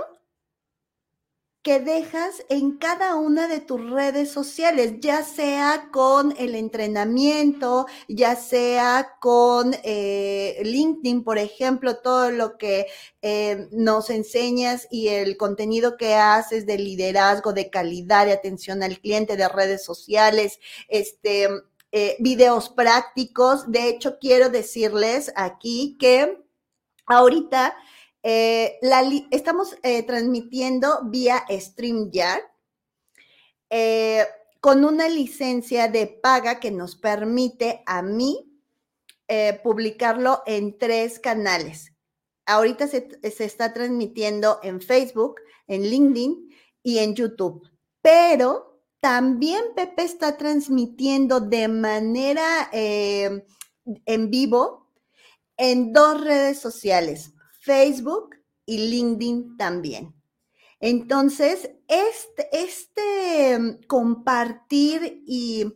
[1.66, 8.36] que dejas en cada una de tus redes sociales, ya sea con el entrenamiento, ya
[8.36, 12.86] sea con eh, LinkedIn, por ejemplo, todo lo que
[13.20, 19.00] eh, nos enseñas y el contenido que haces de liderazgo, de calidad, de atención al
[19.00, 21.48] cliente, de redes sociales, este,
[21.90, 23.72] eh, videos prácticos.
[23.72, 26.44] De hecho, quiero decirles aquí que
[27.06, 27.76] ahorita
[28.28, 28.80] eh,
[29.30, 32.42] estamos eh, transmitiendo vía StreamYard
[33.70, 34.26] eh,
[34.60, 38.52] con una licencia de paga que nos permite a mí
[39.62, 41.92] publicarlo en tres canales.
[42.46, 45.36] Ahorita se, está transmitiendo en Facebook,
[45.68, 47.68] en LinkedIn y en YouTube.
[48.02, 54.92] Pero también Pepe está transmitiendo de manera en vivo
[55.56, 57.32] en dos redes sociales,
[57.66, 60.14] Facebook y LinkedIn también.
[60.78, 65.74] Entonces, este, este mm, compartir y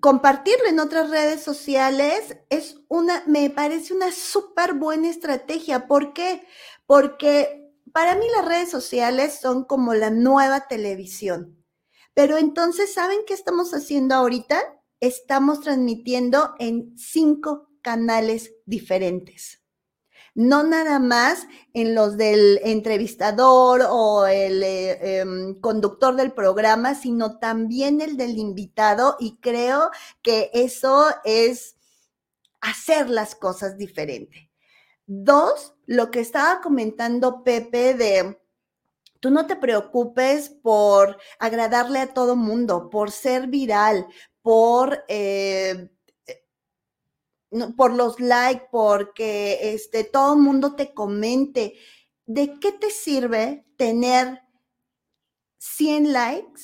[0.00, 5.86] compartirlo en otras redes sociales es una, me parece una súper buena estrategia.
[5.86, 6.46] ¿Por qué?
[6.86, 11.62] Porque para mí las redes sociales son como la nueva televisión.
[12.14, 14.58] Pero entonces, ¿saben qué estamos haciendo ahorita?
[15.00, 19.62] Estamos transmitiendo en cinco canales diferentes.
[20.34, 27.38] No nada más en los del entrevistador o el eh, em, conductor del programa, sino
[27.38, 29.90] también el del invitado y creo
[30.22, 31.76] que eso es
[32.62, 34.50] hacer las cosas diferente.
[35.06, 38.38] Dos, lo que estaba comentando Pepe de
[39.20, 44.06] tú no te preocupes por agradarle a todo mundo, por ser viral,
[44.42, 45.91] por eh,
[47.76, 51.74] por los likes, porque este, todo el mundo te comente.
[52.26, 54.42] ¿De qué te sirve tener
[55.58, 56.62] 100 likes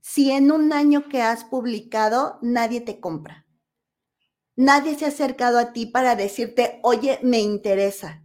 [0.00, 3.46] si en un año que has publicado nadie te compra?
[4.56, 8.22] Nadie se ha acercado a ti para decirte, oye, me interesa.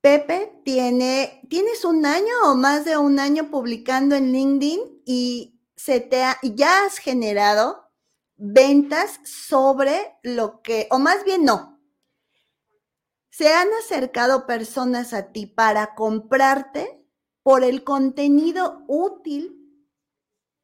[0.00, 6.00] Pepe tiene, tienes un año o más de un año publicando en LinkedIn y se
[6.00, 7.85] te ya has generado
[8.36, 11.80] ventas sobre lo que, o más bien no,
[13.30, 17.04] se han acercado personas a ti para comprarte
[17.42, 19.55] por el contenido útil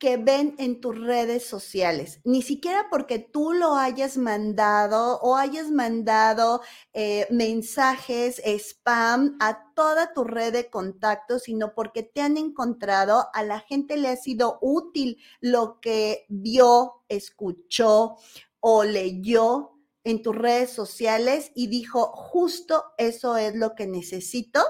[0.02, 5.70] que ven en tus redes sociales, ni siquiera porque tú lo hayas mandado o hayas
[5.70, 6.60] mandado
[6.92, 13.44] eh, mensajes spam a toda tu red de contactos, sino porque te han encontrado, a
[13.44, 18.16] la gente le ha sido útil lo que vio, escuchó
[18.58, 24.64] o leyó en tus redes sociales y dijo, justo eso es lo que necesito,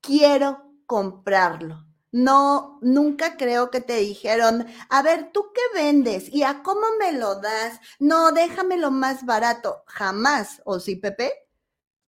[0.00, 6.32] quiero comprarlo no, nunca creo que te dijeron, a ver, ¿tú qué vendes?
[6.32, 7.80] ¿Y a cómo me lo das?
[7.98, 9.82] No, déjamelo más barato.
[9.86, 10.60] Jamás.
[10.66, 11.32] ¿O sí, Pepe?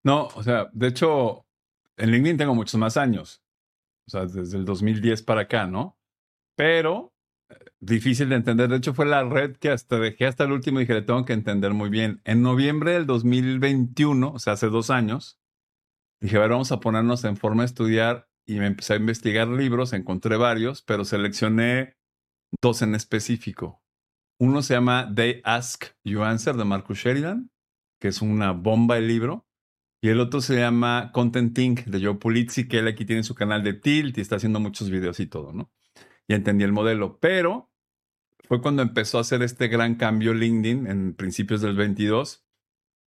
[0.02, 1.46] No, o sea, de hecho,
[1.96, 3.42] en LinkedIn tengo muchos más años.
[4.06, 5.98] O sea, desde el 2010 para acá, ¿no?
[6.54, 7.14] Pero
[7.48, 8.68] eh, difícil de entender.
[8.68, 11.24] De hecho, fue la red que hasta dejé hasta el último y dije, le tengo
[11.24, 12.20] que entender muy bien.
[12.24, 15.40] En noviembre del 2021, o sea, hace dos años,
[16.20, 19.48] dije, a ver, vamos a ponernos en forma de estudiar y me empecé a investigar
[19.48, 21.96] libros, encontré varios, pero seleccioné
[22.60, 23.82] dos en específico.
[24.38, 27.50] Uno se llama They Ask You Answer de Marcus Sheridan,
[28.00, 29.46] que es una bomba de libro.
[30.02, 31.84] Y el otro se llama Content Inc.
[31.84, 34.90] de Joe Pulizzi, que él aquí tiene su canal de Tilt y está haciendo muchos
[34.90, 35.70] videos y todo, ¿no?
[36.28, 37.70] Ya entendí el modelo, pero
[38.46, 42.43] fue cuando empezó a hacer este gran cambio LinkedIn en principios del 22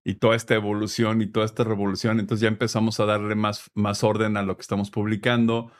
[0.05, 2.19] y toda esta evolución y toda esta revolución.
[2.19, 5.71] Entonces ya empezamos a darle más, más orden a lo que estamos publicando.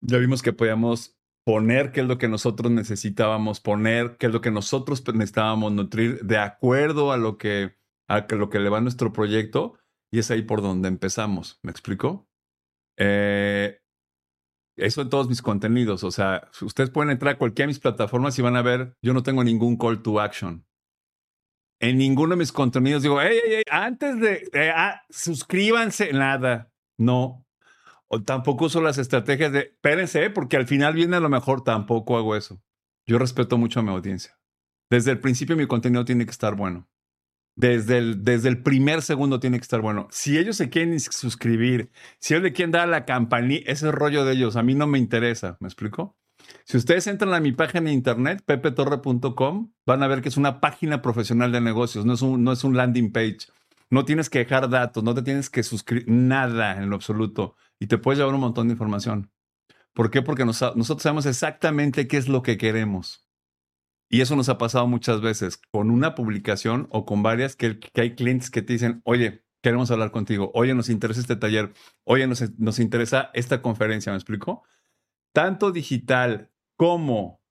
[0.00, 4.40] Ya vimos que podíamos poner qué es lo que nosotros necesitábamos poner, qué es lo
[4.40, 7.76] que nosotros necesitábamos nutrir de acuerdo a lo que,
[8.08, 9.78] a lo que le va a nuestro proyecto.
[10.12, 11.58] Y es ahí por donde empezamos.
[11.62, 12.28] ¿Me explico?
[12.98, 13.80] Eh,
[14.76, 16.04] eso en todos mis contenidos.
[16.04, 19.14] O sea, ustedes pueden entrar a cualquiera de mis plataformas y van a ver, yo
[19.14, 20.66] no tengo ningún call to action.
[21.80, 26.72] En ninguno de mis contenidos digo, hey, hey, hey antes de, ah, suscríbanse, nada.
[26.98, 27.44] No.
[28.08, 32.16] O tampoco uso las estrategias de, espérense, porque al final viene a lo mejor, tampoco
[32.16, 32.62] hago eso.
[33.06, 34.38] Yo respeto mucho a mi audiencia.
[34.90, 36.88] Desde el principio mi contenido tiene que estar bueno.
[37.56, 40.08] Desde el, desde el primer segundo tiene que estar bueno.
[40.10, 44.34] Si ellos se quieren suscribir, si ellos le quieren dar la campanilla, ese rollo de
[44.34, 45.56] ellos, a mí no me interesa.
[45.60, 46.16] ¿Me explico?
[46.64, 50.60] Si ustedes entran a mi página de internet, pepetorre.com, van a ver que es una
[50.60, 53.38] página profesional de negocios, no es, un, no es un landing page.
[53.88, 57.54] No tienes que dejar datos, no te tienes que suscribir, nada en lo absoluto.
[57.78, 59.30] Y te puedes llevar un montón de información.
[59.92, 60.22] ¿Por qué?
[60.22, 63.26] Porque nosotros sabemos exactamente qué es lo que queremos.
[64.08, 68.14] Y eso nos ha pasado muchas veces con una publicación o con varias que, hay
[68.14, 71.72] clientes que te dicen, oye, queremos hablar contigo, oye, nos interesa este taller,
[72.04, 74.64] oye, nos, nos interesa esta conferencia, ¿me explico?
[75.36, 77.42] Tanto digital como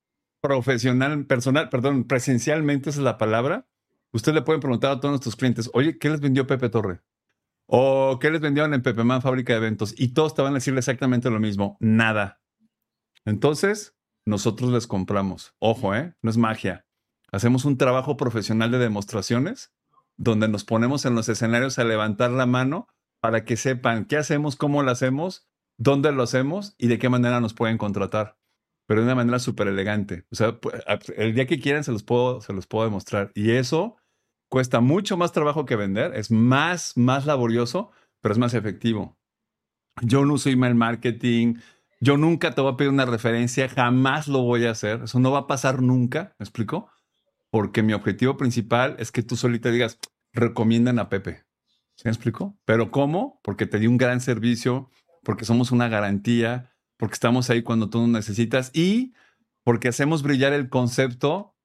[0.42, 3.68] profesional, personal, perdón, presencialmente esa es la palabra,
[4.12, 7.04] usted le pueden preguntar a todos nuestros clientes, oye, ¿qué les vendió Pepe Torre?
[7.68, 9.94] ¿O qué les vendieron en Pepe Man Fábrica de Eventos?
[10.00, 12.42] Y todos te van a decirle exactamente lo mismo, nada.
[13.24, 13.96] Entonces,
[14.26, 15.54] nosotros les compramos.
[15.60, 16.16] Ojo, ¿eh?
[16.24, 16.88] No es magia.
[17.32, 19.76] Hacemos un trabajo profesional de demostraciones
[20.18, 22.88] donde nos ponemos en los escenarios a levantar la mano
[23.20, 27.40] para que sepan qué hacemos, cómo lo hacemos, dónde lo hacemos y de qué manera
[27.40, 28.38] nos pueden contratar.
[28.88, 30.26] Pero de una manera súper elegante.
[30.32, 30.60] O sea,
[31.18, 33.32] el día que quieran se los, puedo, se los puedo demostrar.
[33.34, 33.98] Y eso
[34.48, 39.18] cuesta mucho más trabajo que vender, es más, más laborioso, pero es más efectivo.
[40.02, 41.56] Yo no uso email marketing,
[42.00, 45.04] yo nunca te voy a pedir una referencia, jamás lo voy a hacer.
[45.04, 46.90] Eso no va a pasar nunca, ¿me explico?
[47.50, 50.00] Porque mi objetivo principal es que tú solita digas,
[50.34, 51.46] recomiendan a Pepe.
[51.96, 52.60] ¿Sí me explico?
[52.66, 53.40] Pero ¿cómo?
[53.44, 54.90] Porque te di un gran servicio,
[55.26, 59.14] porque somos una garantía, porque estamos ahí cuando tú nos necesitas y
[59.64, 61.58] porque hacemos brillar el concepto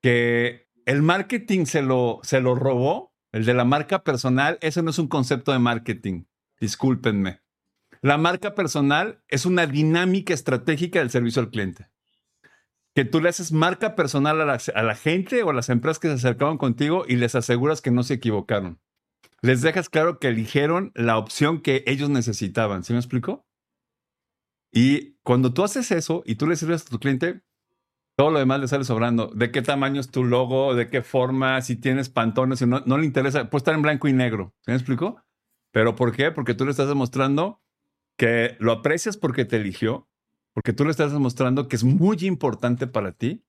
[0.00, 4.90] que el marketing se lo, se lo robó, el de la marca personal, eso no
[4.90, 6.24] es un concepto de marketing.
[6.60, 7.40] Discúlpenme.
[8.00, 11.88] La marca personal es una dinámica estratégica del servicio al cliente.
[12.94, 14.44] Que tú le haces marca personal a
[14.82, 18.04] la, gente o a las empresas que se acercaron contigo y les aseguras que no
[18.04, 18.80] se equivocaron.
[19.46, 22.82] Les dejas claro que eligieron la opción que ellos necesitaban.
[22.82, 23.46] ¿Sí me explico?
[24.72, 27.42] Y cuando tú haces eso y tú le sirves a tu cliente,
[28.16, 29.28] todo lo demás le sale sobrando.
[29.28, 30.74] ¿De qué tamaño es tu logo?
[30.74, 31.62] ¿De qué forma?
[31.62, 34.52] Si tienes pantones, si no, no le interesa, puede estar en blanco y negro.
[34.62, 35.22] ¿Sí me explico?
[35.70, 36.32] ¿Pero por qué?
[36.32, 37.62] Porque tú le estás demostrando
[38.18, 40.08] que lo aprecias porque te eligió,
[40.54, 43.44] porque tú le estás demostrando que es muy importante para ti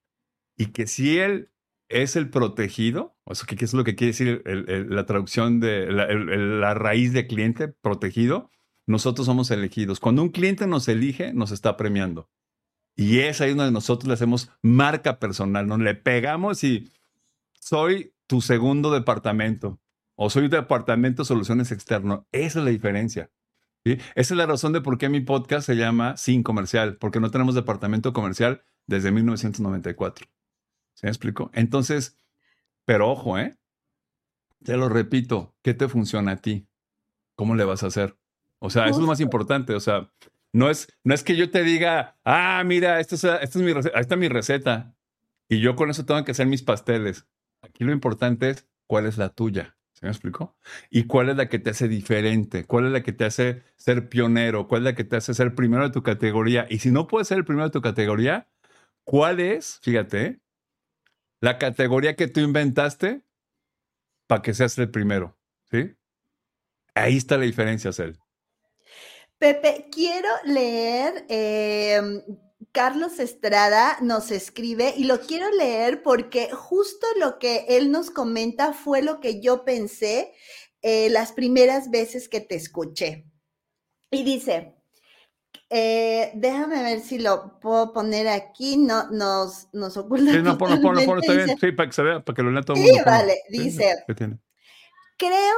[0.55, 1.49] y que si él
[1.89, 6.73] es el protegido, o sea, ¿qué es lo que quiere decir la traducción de la,
[6.73, 8.52] raíz de cliente protegido?
[8.86, 10.00] Nosotros somos elegidos.
[10.00, 12.30] Cuando un cliente nos elige, nos está premiando.
[12.95, 16.91] Y es ahí donde nosotros le hacemos marca personal, nos le pegamos y
[17.60, 19.80] soy tu segundo departamento
[20.15, 22.28] o soy departamento soluciones externo.
[22.32, 23.30] Esa es la diferencia.
[23.84, 27.32] Esa es la razón de por qué mi podcast se llama Sin Comercial, porque no
[27.32, 30.28] tenemos departamento comercial desde 1994.
[30.97, 31.51] ¿Se me explico?
[31.53, 32.17] Entonces,
[32.83, 33.55] pero ojo, ¿eh?
[34.63, 36.67] Te lo repito, ¿qué te funciona a ti?
[37.36, 38.17] ¿Cómo le vas a hacer?
[38.57, 39.75] O sea, eso es lo más importante.
[39.75, 40.12] O sea,
[40.53, 43.73] no es, no es que yo te diga, ah, mira, esto es, esto es mi
[43.73, 44.95] receta, está mi receta.
[45.47, 47.28] Y yo con eso tengo que hacer mis pasteles.
[47.61, 49.78] Aquí lo importante es cuál es la tuya.
[49.93, 50.57] ¿Se me explicó?
[50.89, 52.65] ¿Y cuál es la que te hace diferente?
[52.65, 54.67] ¿Cuál es la que te hace ser pionero?
[54.67, 56.65] ¿Cuál es la que te hace ser primero de tu categoría?
[56.72, 58.47] Y si no puedes ser el primero de tu categoría,
[59.03, 60.39] ¿cuál es, fíjate,
[61.39, 63.21] la categoría que tú inventaste
[64.27, 65.38] para que seas el primero?
[65.71, 65.95] ¿Sí?
[66.95, 68.17] Ahí está la diferencia, Cel.
[69.38, 72.01] Pepe, quiero leer eh,
[72.71, 78.73] Carlos Estrada nos escribe y lo quiero leer porque justo lo que él nos comenta
[78.73, 80.33] fue lo que yo pensé
[80.81, 83.25] eh, las primeras veces que te escuché.
[84.11, 84.76] Y dice,
[85.70, 88.78] Eh, déjame ver si lo puedo poner aquí.
[88.78, 90.32] No, nos, nos oculta.
[90.32, 91.57] Sí, no, ponlo, ponlo, ponlo, está bien.
[91.59, 93.03] Sí, para que se vea, para que lo lea todo el Sí, mundo.
[93.05, 93.41] vale.
[93.49, 94.39] Sí, Dice, ¿qué tiene?
[95.18, 95.55] creo,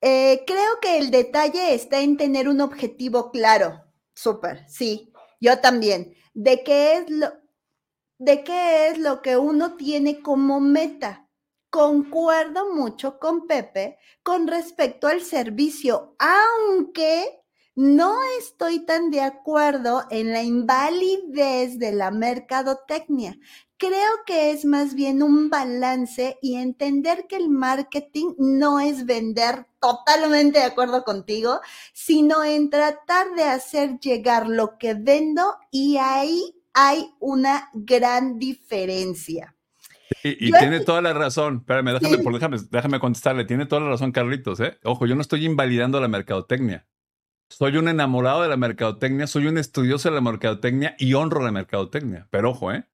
[0.00, 3.82] eh, creo que el detalle está en tener un objetivo claro.
[4.14, 5.12] Súper, sí.
[5.40, 6.14] Yo también.
[6.34, 7.32] De qué es lo,
[8.18, 11.28] de qué es lo que uno tiene como meta.
[11.70, 17.42] Concuerdo mucho con Pepe con respecto al servicio, aunque
[17.80, 23.38] no estoy tan de acuerdo en la invalidez de la mercadotecnia.
[23.76, 29.66] Creo que es más bien un balance y entender que el marketing no es vender,
[29.80, 31.60] totalmente de acuerdo contigo,
[31.92, 39.54] sino en tratar de hacer llegar lo que vendo y ahí hay una gran diferencia.
[40.24, 41.58] Y, y Yo tiene toda la razón.
[41.58, 42.22] Espérame, déjame, Sí.
[42.24, 43.44] por- déjame, déjame contestarle.
[43.44, 44.58] Tiene toda la razón, Carlitos.
[44.58, 44.78] ¿eh?
[44.82, 46.88] Ojo, yo no estoy invalidando la mercadotecnia.
[47.50, 51.50] Soy un enamorado de la mercadotecnia, soy un estudioso de la mercadotecnia y honro la
[51.50, 52.28] mercadotecnia.
[52.30, 52.86] Pero ojo, ¿eh?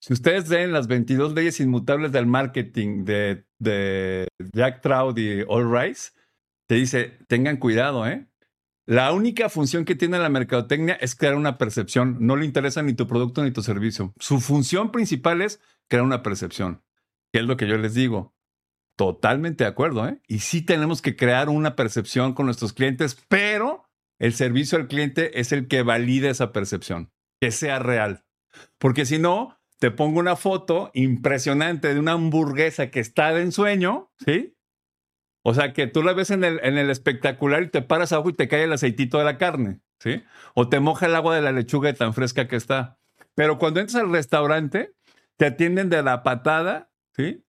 [0.00, 5.70] Si ustedes leen las 22 leyes inmutables del marketing de, de Jack Trout y All
[5.70, 6.12] Rice,
[6.66, 8.26] te dice, tengan cuidado, ¿eh?
[8.86, 12.16] La única función que tiene la mercadotecnia es crear una percepción.
[12.20, 14.12] No le interesa ni tu producto ni tu servicio.
[14.18, 16.82] Su función principal es crear una percepción,
[17.32, 18.34] que es lo que yo les digo.
[18.96, 20.20] Totalmente de acuerdo, ¿eh?
[20.26, 23.79] Y sí tenemos que crear una percepción con nuestros clientes, pero
[24.20, 27.10] el servicio al cliente es el que valida esa percepción,
[27.40, 28.24] que sea real.
[28.78, 34.12] Porque si no, te pongo una foto impresionante de una hamburguesa que está de ensueño,
[34.24, 34.54] ¿sí?
[35.42, 38.46] O sea, que tú la ves en el, espectacular y te paras abajo y te
[38.46, 40.22] cae el aceitito de la carne, ¿sí?
[40.54, 42.98] O te moja el agua de la lechuga tan fresca que está.
[43.34, 44.94] Pero cuando entras al restaurante,
[45.38, 47.42] te atienden de la patada, ¿sí?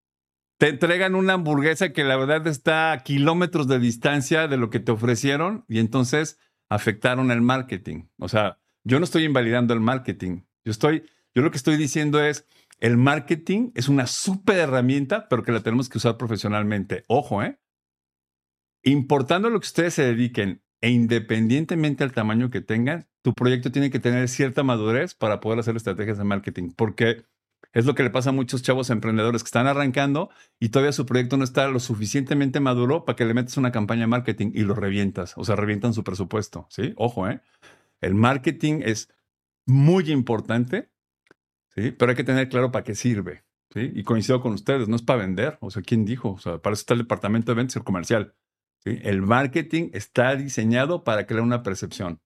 [0.57, 4.79] Te entregan una hamburguesa que la verdad está a kilómetros de distancia de lo que
[4.79, 6.39] te ofrecieron y entonces
[6.71, 8.05] afectaron el marketing.
[8.17, 10.43] O sea, yo no estoy invalidando el marketing.
[10.63, 11.03] Yo estoy,
[11.35, 12.47] yo lo que estoy diciendo es,
[12.79, 17.03] el marketing es una súper herramienta, pero que la tenemos que usar profesionalmente.
[17.09, 17.59] Ojo, ¿eh?
[18.83, 23.91] Importando lo que ustedes se dediquen e independientemente del tamaño que tengan, tu proyecto tiene
[23.91, 27.25] que tener cierta madurez para poder hacer estrategias de marketing, porque
[27.73, 31.05] es lo que le pasa a muchos chavos emprendedores que están arrancando y todavía su
[31.05, 34.63] proyecto no está lo suficientemente maduro para que le metas una campaña de marketing y
[34.63, 36.93] lo revientas, o sea, revientan su presupuesto, ¿sí?
[36.97, 37.41] Ojo, ¿eh?
[38.01, 39.09] El marketing es
[39.65, 40.89] muy importante,
[41.75, 41.91] ¿sí?
[41.91, 43.43] Pero hay que tener claro para qué sirve,
[43.73, 43.91] ¿sí?
[43.93, 46.31] Y coincido con ustedes, no es para vender, o sea, ¿quién dijo?
[46.31, 48.35] O sea, para eso está el departamento de ventas y el comercial.
[48.83, 52.19] El marketing está diseñado para crear una percepción.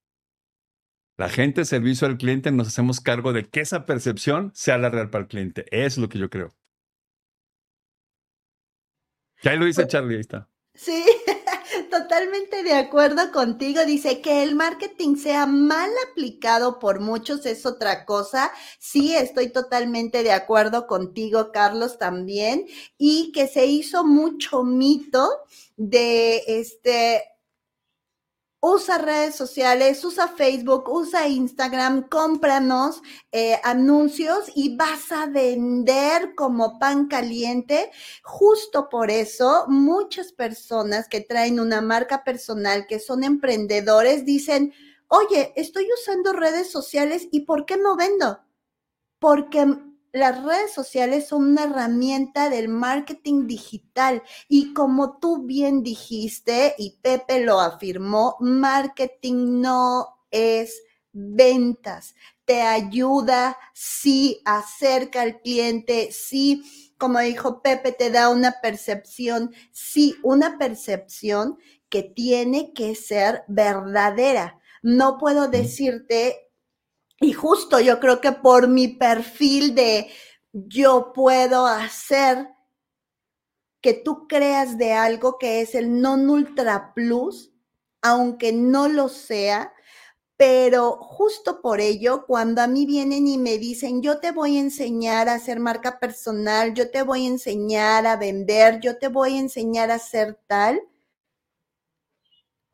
[1.17, 4.89] La gente de servicio al cliente nos hacemos cargo de que esa percepción sea la
[4.89, 5.65] real para el cliente.
[5.71, 6.53] Es lo que yo creo.
[9.41, 10.49] Que ahí lo dice Charlie, ahí está.
[10.73, 11.05] Sí,
[11.89, 13.85] totalmente de acuerdo contigo.
[13.85, 18.51] Dice que el marketing sea mal aplicado por muchos es otra cosa.
[18.77, 22.65] Sí, estoy totalmente de acuerdo contigo, Carlos, también.
[22.97, 25.29] Y que se hizo mucho mito
[25.77, 27.23] de este
[28.67, 32.99] usa redes sociales, usa Facebook, usa Instagram, cómpranos
[33.31, 37.91] eh, anuncios y vas a vender como pan caliente.
[38.23, 44.73] Justo por eso, muchas personas que traen una marca personal, que son emprendedores, dicen,
[45.09, 48.39] oye, estoy usando redes sociales y ¿por qué no vendo?
[49.19, 49.77] Porque
[50.15, 56.97] las redes sociales son una herramienta del marketing digital y como tú bien dijiste y
[57.01, 67.19] Pepe lo afirmó, marketing no es ventas, te ayuda, sí, acerca al cliente, sí, como
[67.19, 71.57] dijo Pepe, te da una percepción, sí, una percepción
[71.89, 74.61] que tiene que ser verdadera.
[74.81, 76.44] No puedo decirte
[77.25, 80.09] y justo yo creo que por mi perfil de
[80.53, 82.49] yo puedo hacer
[83.81, 87.51] que tú creas de algo que es el non ultra plus,
[88.01, 89.73] aunque no lo sea,
[90.37, 94.61] pero justo por ello, cuando a mí vienen y me dicen, yo te voy a
[94.61, 99.37] enseñar a hacer marca personal, yo te voy a enseñar a vender, yo te voy
[99.37, 100.79] a enseñar a hacer tal,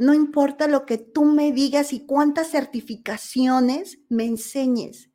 [0.02, 5.12] no importa lo que tú me digas y cuántas certificaciones me enseñes.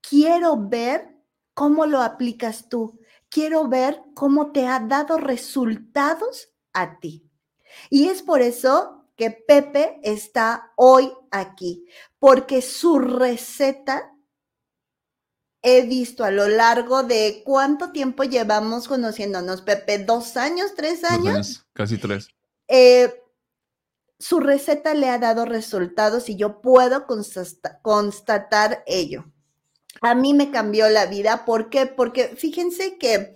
[0.00, 1.16] Quiero ver
[1.52, 3.00] cómo lo aplicas tú.
[3.28, 7.28] Quiero ver cómo te ha dado resultados a ti.
[7.90, 11.84] Y es por eso que Pepe está hoy aquí,
[12.20, 14.12] porque su receta
[15.60, 21.66] he visto a lo largo de cuánto tiempo llevamos conociéndonos, Pepe, dos años, tres años.
[21.72, 22.28] Casi tres.
[22.68, 23.12] Eh,
[24.24, 27.04] su receta le ha dado resultados y yo puedo
[27.82, 29.30] constatar ello.
[30.00, 31.44] A mí me cambió la vida.
[31.44, 31.84] ¿Por qué?
[31.84, 33.34] Porque fíjense que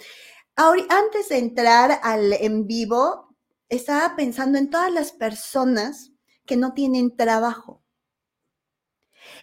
[0.57, 3.37] antes de entrar al en vivo,
[3.69, 6.13] estaba pensando en todas las personas
[6.47, 7.83] que no tienen trabajo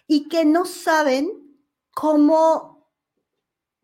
[0.08, 1.30] y que no saben
[1.92, 2.90] cómo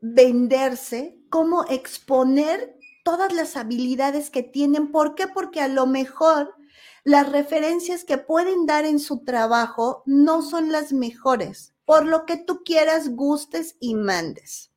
[0.01, 4.91] venderse, cómo exponer todas las habilidades que tienen.
[4.91, 5.29] ¿Por qué?
[5.29, 6.57] Porque a lo mejor
[7.05, 12.37] las referencias que pueden dar en su trabajo no son las mejores, por lo que
[12.37, 14.71] tú quieras, gustes y mandes.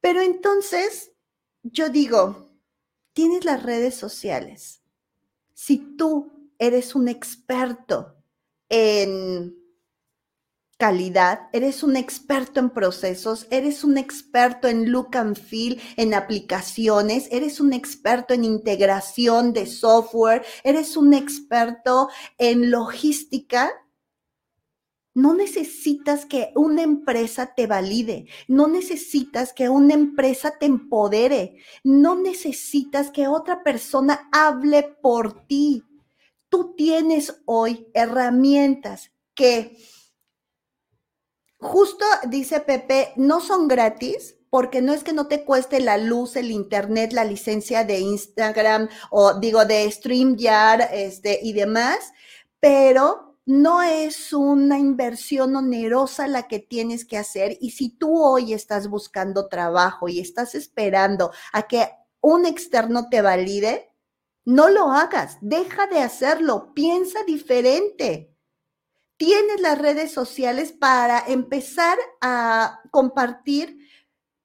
[0.00, 1.12] Pero entonces,
[1.62, 2.50] yo digo,
[3.12, 4.82] tienes las redes sociales.
[5.54, 8.16] Si tú eres un experto
[8.68, 9.61] en
[10.82, 17.28] calidad, eres un experto en procesos, eres un experto en look and feel, en aplicaciones,
[17.30, 23.70] eres un experto en integración de software, eres un experto en logística.
[25.14, 32.16] No necesitas que una empresa te valide, no necesitas que una empresa te empodere, no
[32.16, 35.84] necesitas que otra persona hable por ti.
[36.48, 39.76] Tú tienes hoy herramientas que
[41.62, 46.34] Justo dice Pepe, no son gratis porque no es que no te cueste la luz,
[46.34, 51.98] el internet, la licencia de Instagram o digo de StreamYard este, y demás,
[52.58, 57.56] pero no es una inversión onerosa la que tienes que hacer.
[57.60, 61.88] Y si tú hoy estás buscando trabajo y estás esperando a que
[62.20, 63.92] un externo te valide,
[64.44, 68.31] no lo hagas, deja de hacerlo, piensa diferente
[69.22, 73.78] tienes las redes sociales para empezar a compartir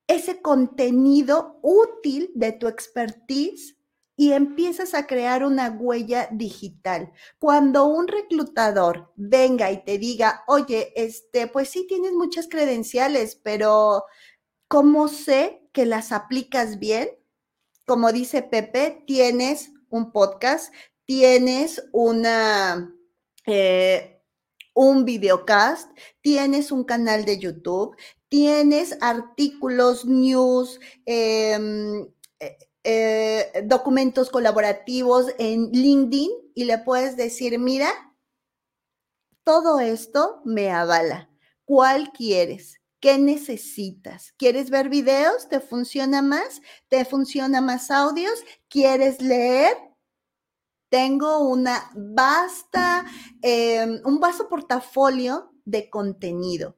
[0.06, 3.76] ese contenido útil de tu expertise
[4.16, 7.12] y empiezas a crear una huella digital.
[7.40, 14.04] Cuando un reclutador venga y te diga, oye, este, pues sí tienes muchas credenciales, pero
[14.68, 17.10] ¿cómo sé que las aplicas bien?
[17.88, 20.72] Como dice Pepe, tienes un podcast,
[21.04, 22.94] tienes una,
[23.48, 24.17] eh,
[24.78, 27.96] un videocast, tienes un canal de YouTube,
[28.30, 32.06] tienes artículos, news, em,
[32.40, 37.90] eh, eh, documentos colaborativos en LinkedIn y le puedes decir, mira,
[39.44, 41.28] todo esto me avala.
[41.66, 42.80] ¿Cuál quieres?
[43.00, 44.34] ¿Qué necesitas?
[44.38, 45.50] ¿Quieres ver videos?
[45.50, 46.62] ¿Te funciona más?
[46.88, 48.40] ¿Te funciona más audios?
[48.70, 49.87] ¿Quieres leer?
[50.90, 53.06] Tengo una vasta,
[53.42, 56.78] em, un vasto portafolio de contenido.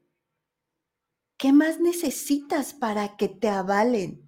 [1.37, 4.27] ¿Qué más necesitas para que te avalen?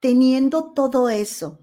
[0.00, 1.60] Teniendo todo eso.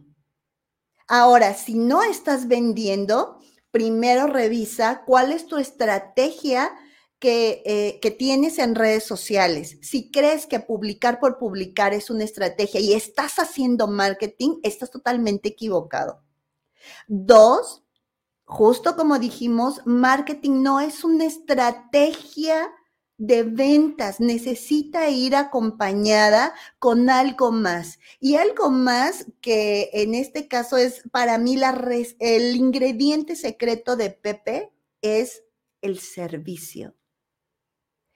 [1.07, 3.39] Ahora, si no estás vendiendo,
[3.71, 6.71] primero revisa cuál es tu estrategia
[7.19, 9.77] que, eh, que, tienes en redes sociales.
[9.81, 15.49] Si crees que publicar por publicar es una estrategia y estás haciendo marketing, estás totalmente
[15.49, 16.26] equivocado.
[17.07, 17.83] Dos,
[18.45, 22.69] justo como dijimos, marketing no es una estrategia
[23.17, 27.99] de ventas, necesita ir acompañada con algo más.
[28.19, 31.59] Y algo más que en este caso es para mí
[32.19, 34.71] el ingrediente secreto de Pepe
[35.01, 35.43] es
[35.81, 36.95] el servicio.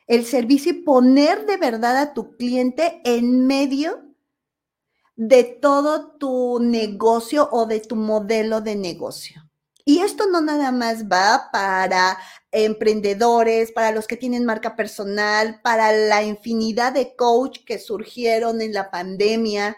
[0.08, 4.11] El servicio y poner de verdad a tu cliente en medio
[5.24, 9.48] de todo tu negocio o de tu modelo de negocio.
[9.86, 12.18] Y esto no nada más va para
[12.50, 18.74] emprendedores, para los que tienen marca personal, para la infinidad de coach que surgieron en
[18.74, 19.78] la pandemia,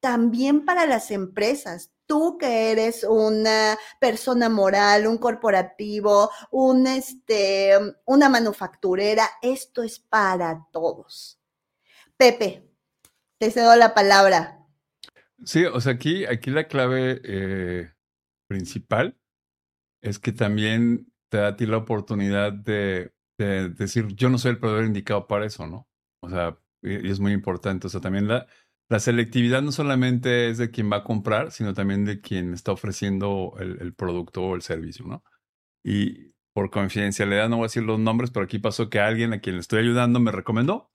[0.00, 1.92] también para las empresas.
[2.04, 7.70] Tú que eres una persona moral, un corporativo, un este,
[8.04, 11.38] una manufacturera, esto es para todos.
[12.16, 12.68] Pepe,
[13.38, 14.58] te cedo la palabra.
[15.44, 17.92] Sí, o sea, aquí, aquí la clave eh,
[18.48, 19.18] principal
[20.02, 24.58] es que también te da a ti la oportunidad de, decir, yo no soy el
[24.58, 25.88] proveedor indicado para eso, ¿no?
[26.22, 27.88] O sea, y, es muy importante.
[27.88, 28.46] O sea, también la,
[28.88, 32.72] la selectividad no solamente es de quien va a comprar, sino también de quien está
[32.72, 35.24] ofreciendo el, el producto o el servicio, ¿no?
[35.84, 39.40] Y por confidencialidad no voy a decir los nombres, pero aquí pasó que alguien a
[39.40, 40.91] quien le estoy ayudando me recomendó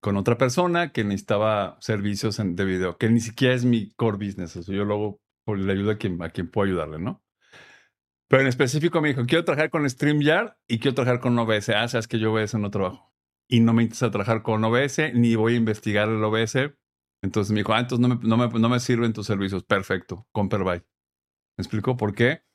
[0.00, 4.56] con otra persona que necesitaba servicios de video, que ni siquiera es mi core business.
[4.56, 7.22] Eso yo luego pues, le ayudo a quien, a quien puedo ayudarle, ¿no?
[8.28, 11.70] Pero en específico me dijo, quiero trabajar con StreamYard y quiero trabajar con OBS.
[11.70, 13.14] Ah, sabes que yo OBS no trabajo.
[13.48, 16.72] Y no me interesa trabajar con OBS, ni voy a investigar el OBS.
[17.22, 19.62] Entonces me dijo, ah, entonces no me, no me, no me sirven tus servicios.
[19.62, 20.82] Perfecto, con ¿Me
[21.62, 22.45] explico por qué?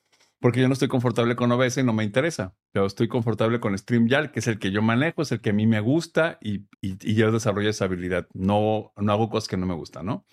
[0.42, 2.56] Porque yo no estoy confortable con OBS y no me interesa.
[2.74, 5.54] Pero estoy confortable con StreamYard, que es el que yo manejo, es el que a
[5.54, 8.28] mí me gusta y, yo desarrollo esa habilidad.
[8.34, 10.26] No, no hago cosas que no me gustan, ¿no?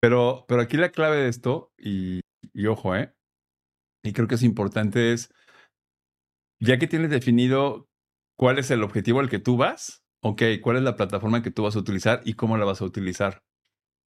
[0.00, 2.20] Pero, pero aquí la clave de esto, y,
[2.52, 3.14] y ojo, ¿eh?
[4.02, 5.32] Y creo que es importante es,
[6.60, 7.86] ya que tienes definido
[8.36, 11.62] cuál es el objetivo al que tú vas, ok, cuál es la plataforma que tú
[11.62, 13.38] vas a utilizar y cómo la vas a utilizar.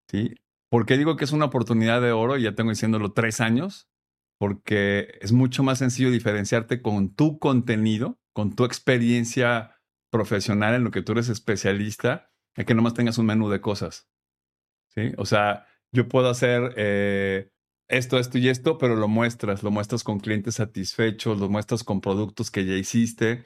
[0.10, 0.36] ¿Sí?
[0.70, 2.38] ¿Por qué digo que es una oportunidad de oro?
[2.38, 3.91] Ya tengo diciéndolo tres años
[4.42, 9.80] porque es mucho más sencillo diferenciarte con tu contenido, con tu experiencia
[10.10, 14.10] profesional en lo que tú eres especialista, a que nomás tengas un menú de cosas.
[14.96, 15.12] ¿Sí?
[15.20, 17.52] O sea, yo puedo hacer eh,
[17.88, 22.02] esto, esto y esto, pero lo muestras, lo muestras con clientes satisfechos, lo muestras con
[22.02, 23.44] productos que ya hiciste,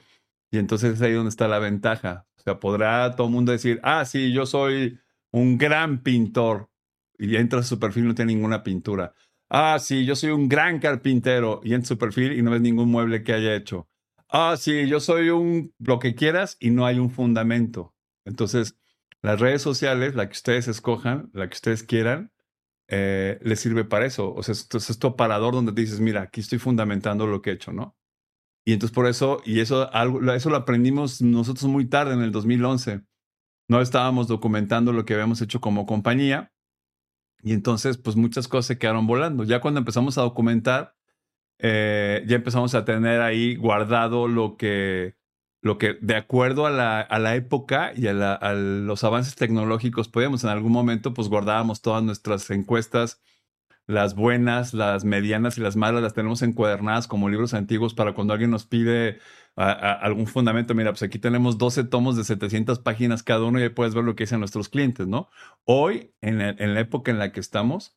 [0.50, 2.26] y entonces es ahí donde está la ventaja.
[2.38, 4.98] O sea, podrá todo el mundo decir, ah, sí, yo soy
[5.30, 6.70] un gran pintor,
[7.18, 9.14] y entras a su perfil no tiene ninguna pintura
[9.48, 12.90] Ah, sí, yo soy un gran carpintero y en su perfil y no ves ningún
[12.90, 13.88] mueble que haya hecho.
[14.28, 17.94] Ah, sí, yo soy un lo que quieras y no hay un fundamento.
[18.24, 18.76] Entonces,
[19.22, 22.32] las redes sociales, la que ustedes escojan, la que ustedes quieran,
[22.88, 24.34] eh, les sirve para eso.
[24.34, 27.54] O sea, esto es tu parador donde dices, mira, aquí estoy fundamentando lo que he
[27.54, 27.96] hecho, ¿no?
[28.64, 32.32] Y entonces por eso, y eso, algo, eso lo aprendimos nosotros muy tarde, en el
[32.32, 33.02] 2011.
[33.68, 36.52] No estábamos documentando lo que habíamos hecho como compañía
[37.46, 39.44] y entonces, pues muchas cosas se quedaron volando.
[39.44, 40.96] Ya cuando empezamos a documentar,
[41.60, 45.14] eh, ya empezamos a tener ahí guardado lo que,
[45.62, 50.08] lo que de acuerdo a la, a la época y a, a, los avances tecnológicos
[50.08, 53.22] podíamos en algún momento, pues guardábamos todas nuestras encuestas,
[53.86, 58.32] las buenas, las medianas y las malas, las tenemos encuadernadas como libros antiguos para cuando
[58.32, 59.20] alguien nos pide
[59.56, 60.74] algún fundamento.
[60.74, 64.04] Mira, pues aquí tenemos 12 tomos de 700 páginas cada uno y ahí puedes ver
[64.04, 65.30] lo que dicen nuestros clientes, ¿no?
[65.64, 67.96] Hoy, en, la época en la que estamos,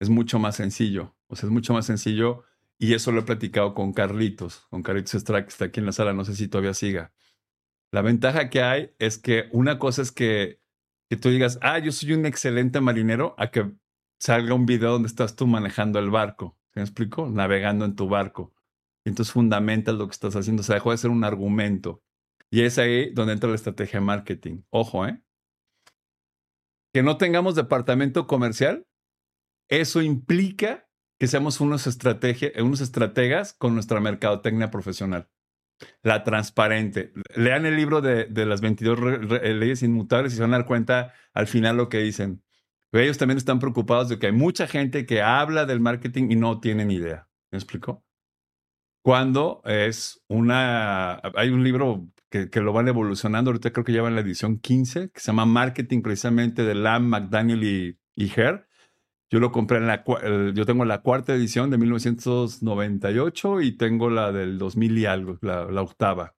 [0.00, 1.16] es mucho más sencillo.
[1.28, 2.44] O sea, es mucho más sencillo
[2.78, 5.92] y eso lo he platicado con Carlitos, con Carlitos Estrada, que está aquí en la
[5.92, 7.12] sala, no sé si todavía siga.
[7.90, 10.60] La ventaja que hay es que una cosa es que,
[11.08, 13.72] que tú digas, ah, yo soy un excelente marinero, a que
[14.20, 16.58] salga un video donde estás tú manejando el barco.
[16.74, 17.28] ¿Se me explico?
[17.30, 18.52] Navegando en tu barco
[19.08, 20.60] entonces fundamentas lo que estás haciendo.
[20.60, 22.02] O sea, dejó de ser un argumento.
[22.50, 24.62] Y es ahí donde entra la estrategia de marketing.
[24.70, 25.22] Ojo, ¿eh?
[26.92, 28.86] Que no tengamos departamento comercial,
[29.68, 30.88] eso implica
[31.18, 31.86] que seamos unos,
[32.56, 35.28] unos estrategas con nuestra mercadotecnia profesional.
[36.02, 37.12] La transparente.
[37.36, 38.98] Lean el libro de, las 22
[39.42, 42.42] leyes inmutables y se van a dar cuenta al final lo que dicen.
[42.92, 46.60] ellos también están preocupados de que hay mucha gente que habla del marketing y no
[46.60, 47.28] tienen idea.
[47.50, 48.04] ¿Me explico?
[49.08, 54.02] Cuando es una, hay un libro que, que, lo van evolucionando, ahorita creo que ya
[54.02, 58.28] va en la edición 15, que se llama Marketing precisamente de Lam, McDaniel y, y
[58.28, 60.04] Yo lo compré en la,
[60.52, 65.80] yo tengo la cuarta edición de 1998 y tengo la del 2000 y algo, la,
[65.80, 66.36] octava.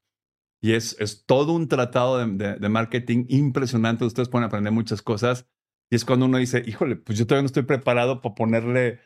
[0.60, 4.04] Y es, es todo un tratado de, de, marketing impresionante.
[4.04, 5.44] Ustedes pueden aprender muchas cosas.
[5.90, 9.00] Y es cuando uno dice, híjole, pues yo todavía no estoy preparado para ponerle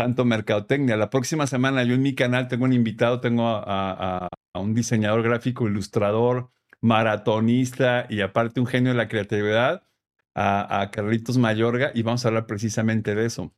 [0.00, 0.96] tanto mercadotecnia.
[0.96, 5.68] La próxima semana yo en mi canal tengo un invitado, tengo a, un diseñador gráfico,
[5.68, 9.86] ilustrador, maratonista y aparte un genio de la creatividad,
[10.34, 13.54] a, Carlitos Mayorga, y vamos a hablar precisamente de eso.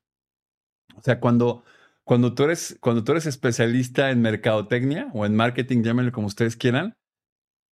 [0.97, 1.63] O sea, cuando,
[2.03, 6.57] cuando, tú, eres, cuando tú eres especialista en mercadotecnia o en marketing, llámenlo como ustedes
[6.57, 6.97] quieran,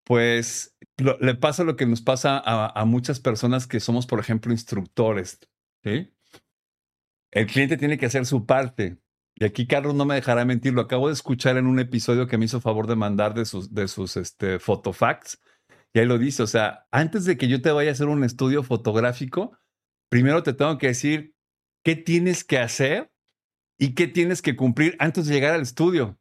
[0.05, 4.53] pues le pasa lo que nos pasa a, a muchas personas que somos, por ejemplo,
[4.53, 5.41] instructores.
[5.83, 6.13] ¿sí?
[7.31, 8.99] El cliente tiene que hacer su parte.
[9.37, 12.37] Y aquí Carlos no me dejará mentir, lo acabo de escuchar en un episodio que
[12.37, 15.41] me hizo favor de mandar de sus, de sus este, photofacts.
[15.95, 18.23] Y ahí lo dice, o sea, antes de que yo te vaya a hacer un
[18.23, 19.57] estudio fotográfico,
[20.09, 21.35] primero te tengo que decir
[21.83, 23.11] qué tienes que hacer
[23.79, 26.19] y qué tienes que cumplir antes de llegar al estudio.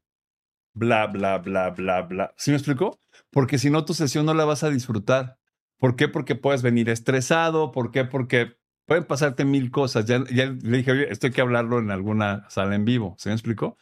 [0.73, 2.33] Bla, bla, bla, bla, bla.
[2.37, 3.01] ¿Sí me explico?
[3.31, 5.37] Porque si no, tu sesión no la vas a disfrutar.
[5.77, 6.07] ¿Por qué?
[6.07, 7.71] Porque puedes venir estresado.
[7.71, 8.05] ¿Por qué?
[8.05, 8.58] Porque
[8.89, 10.05] pueden pasarte mil cosas.
[10.05, 13.15] Ya, ya le dije, oye, esto hay que hablarlo en alguna sala en vivo.
[13.17, 13.77] ¿Se me explicó?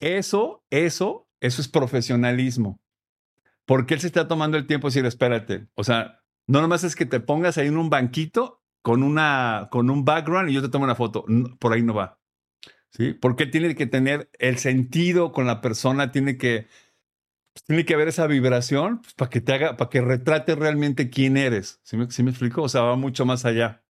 [0.00, 2.80] Eso, eso, eso es profesionalismo.
[3.66, 5.66] Porque él se está tomando el tiempo de decir, espérate.
[5.74, 9.90] O sea, no nomás es que te pongas ahí en un banquito con, una, con
[9.90, 11.24] un background y yo te tomo una foto.
[11.58, 12.18] por ahí no va.
[12.90, 13.14] ¿Sí?
[13.14, 16.68] Porque tiene que tener el sentido con la persona, tiene que,
[17.52, 21.10] pues, tiene que haber esa vibración pues, para que te haga, para que retrate realmente
[21.10, 21.80] quién eres.
[21.82, 22.62] ¿Sí me, ¿Sí me explico?
[22.62, 23.81] O sea, va mucho más allá.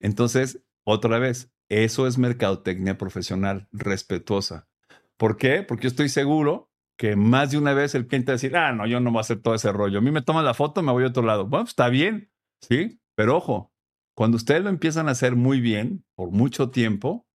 [0.00, 4.68] Entonces, otra vez, eso es mercadotecnia profesional respetuosa.
[5.16, 5.62] ¿Por qué?
[5.62, 8.72] Porque yo estoy seguro que más de una vez el cliente va a decir, ah,
[8.72, 9.98] no, yo no voy a hacer todo ese rollo.
[9.98, 11.46] A mí me toman la foto, me voy a otro lado.
[11.46, 12.30] Bueno, pues, está bien,
[12.60, 13.00] ¿sí?
[13.14, 13.72] Pero ojo,
[14.14, 17.26] cuando ustedes lo empiezan a hacer muy bien, por mucho tiempo,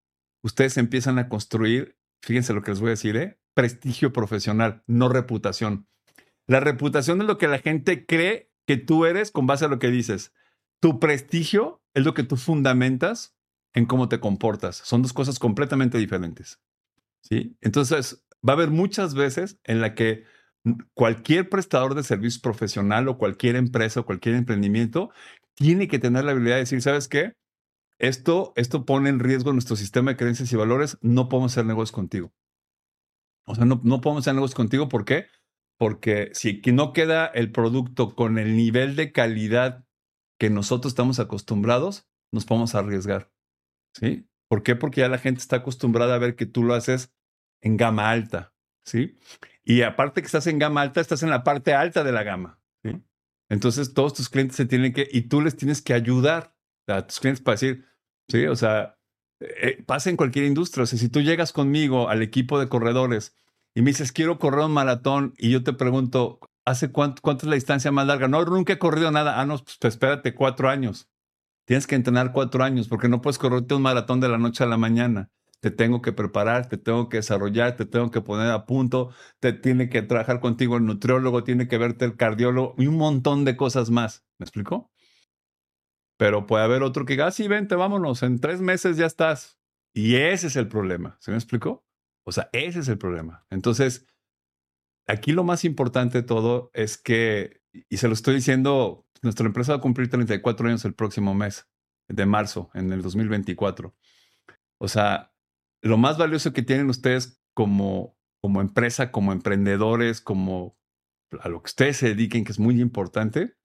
[0.42, 3.40] ustedes empiezan a construir, fíjense lo que les voy a decir, ¿eh?
[3.54, 5.88] prestigio profesional, no reputación.
[6.46, 9.78] La reputación es lo que la gente cree que tú eres con base a lo
[9.78, 10.34] que dices.
[10.78, 13.34] Tu prestigio es lo que tú fundamentas
[13.72, 14.76] en cómo te comportas.
[14.76, 16.60] Son dos cosas completamente diferentes.
[17.22, 17.56] ¿sí?
[17.62, 20.24] Entonces, va a haber muchas veces en la que
[20.92, 25.10] cualquier prestador de servicios profesional o cualquier empresa o cualquier emprendimiento
[25.54, 27.32] tiene que tener la habilidad de decir, ¿sabes qué?
[27.98, 31.92] Esto, esto pone en riesgo nuestro sistema de creencias y valores, no podemos hacer negocios
[31.92, 32.30] contigo.
[33.46, 35.28] O sea, no, no podemos hacer negocios contigo, ¿por qué?
[35.78, 39.85] Porque si no queda el producto con el nivel de calidad
[40.38, 43.32] que nosotros estamos acostumbrados, nos podemos arriesgar.
[43.94, 44.28] ¿Sí?
[44.48, 44.76] ¿Por qué?
[44.76, 47.14] Porque ya la gente está acostumbrada a ver que tú lo haces
[47.60, 48.54] en gama alta.
[48.84, 49.16] ¿Sí?
[49.64, 52.60] Y aparte que estás en gama alta, estás en la parte alta de la gama.
[53.48, 56.56] Entonces todos tus clientes se tienen que, y tú les tienes que ayudar
[56.88, 57.84] a tus clientes para decir,
[58.28, 58.98] sí, o sea,
[59.40, 60.84] eh, pasa en cualquier industria.
[60.84, 63.36] O sea, si tú llegas conmigo al equipo de corredores
[63.74, 67.54] y me dices, quiero correr un maratón, y yo te pregunto, ¿hace cuánto, es la
[67.54, 68.28] distancia más larga?
[68.28, 69.40] No, nunca he corrido nada.
[69.40, 71.08] Ah, no, pues, pues espérate, cuatro años.
[71.64, 74.66] Tienes que entrenar cuatro años porque no puedes correrte un maratón de la noche a
[74.66, 78.66] la mañana te tengo que preparar, te tengo que desarrollar, te tengo que poner a
[78.66, 79.10] punto,
[79.40, 83.44] te tiene que trabajar contigo el nutriólogo, tiene que verte el cardiólogo y un montón
[83.44, 84.24] de cosas más.
[84.38, 84.92] ¿Me explico?
[86.18, 89.58] Pero puede haber otro que diga, ah, sí, vente, vámonos, en tres meses ya estás.
[89.92, 91.16] Y ese es el problema.
[91.20, 91.84] ¿Se me explicó?
[92.24, 93.44] O sea, ese es el problema.
[93.50, 94.06] Entonces,
[95.06, 99.72] aquí lo más importante de todo es que, y se lo estoy diciendo, nuestra empresa
[99.72, 101.68] va a cumplir 34 años el próximo mes
[102.08, 103.94] de marzo, en el 2024.
[104.78, 105.32] O sea,
[105.82, 110.76] lo más valioso que tienen ustedes como, como empresa, como emprendedores, como
[111.40, 113.56] a lo que ustedes se dediquen, que es muy importante,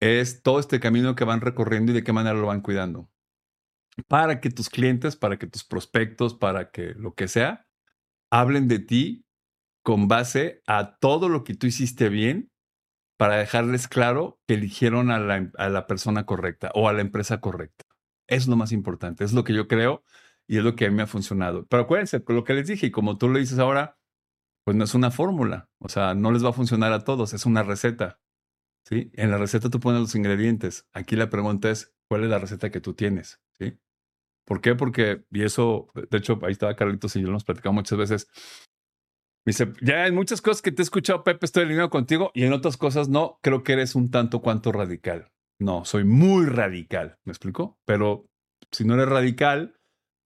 [0.00, 3.10] es todo este camino que van recorriendo y de qué manera lo van cuidando.
[4.08, 7.66] Para que tus clientes, para que tus prospectos, para que lo que sea,
[8.30, 9.26] hablen de ti
[9.82, 12.50] con base a todo lo que tú hiciste bien
[13.18, 17.40] para dejarles claro que eligieron a la, a la persona correcta o a la empresa
[17.40, 17.84] correcta.
[18.26, 20.04] Es lo más importante, es lo que yo creo
[20.46, 21.66] y es lo que a mí me ha funcionado.
[21.66, 23.98] Pero acuérdense, lo que les dije, y como tú lo dices ahora,
[24.64, 25.68] pues no es una fórmula.
[25.78, 28.20] O sea, no les va a funcionar a todos, es una receta.
[28.84, 29.10] ¿Sí?
[29.14, 30.88] En la receta tú pones los ingredientes.
[30.92, 33.40] Aquí la pregunta es, ¿cuál es la receta que tú tienes?
[33.58, 33.78] ¿Sí?
[34.44, 34.74] ¿Por qué?
[34.74, 38.28] Porque, y eso, de hecho, ahí estaba Carlitos y yo lo hemos platicado muchas veces.
[39.46, 42.52] Dice, ya hay muchas cosas que te he escuchado, Pepe, estoy alineado contigo, y en
[42.52, 45.30] otras cosas no, creo que eres un tanto cuanto radical.
[45.58, 47.78] No, soy muy radical, ¿me explico?
[47.84, 48.26] Pero
[48.70, 49.80] si no eres radical,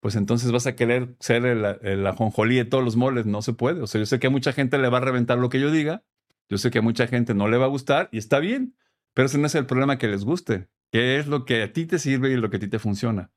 [0.03, 3.25] pues entonces vas a querer ser el, ajonjolí de todos los moles.
[3.25, 3.81] No se puede.
[3.81, 5.71] O sea, yo sé que a mucha gente le va a reventar lo que yo
[5.71, 6.03] diga.
[6.49, 8.75] Yo sé que a mucha gente no le va a gustar y está bien.
[9.13, 10.67] Pero ese no es el problema que les guste.
[10.91, 13.31] ¿Qué es lo que a ti te sirve y lo que a ti te funciona?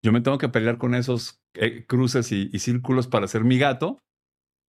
[0.00, 3.98] Yo me tengo que pelear con esos eh, cruces y, círculos para ser mi gato.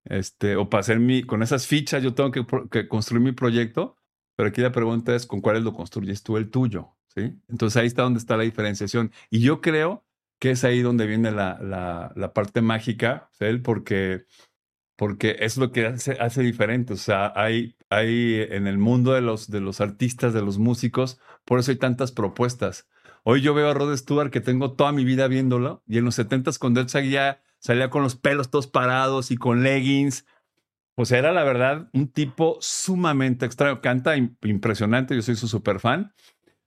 [0.05, 3.97] Este, o para hacer mi, con esas fichas yo tengo que, construir mi proyecto.
[4.35, 6.95] Pero aquí la pregunta es, ¿con cuáles lo construyes tú el tuyo?
[7.07, 7.39] ¿Sí?
[7.47, 9.11] Entonces ahí está donde está la diferenciación.
[9.29, 10.05] Y yo creo
[10.39, 11.59] que es ahí donde viene la,
[12.15, 13.29] la, parte mágica,
[13.63, 14.25] porque,
[14.97, 16.93] porque es lo que hace, hace diferente.
[16.93, 21.19] O sea, hay, hay en el mundo de los, de los artistas, de los músicos,
[21.45, 22.89] por eso hay tantas propuestas.
[23.23, 26.19] Hoy yo veo a Rod Stewart que tengo toda mi vida viéndolo y en los
[26.19, 30.25] 70s cuando él salía, salía con los pelos todos parados y con leggings.
[30.95, 33.81] Pues era la verdad un tipo sumamente extraño.
[33.81, 36.13] Canta impresionante, yo soy su super fan.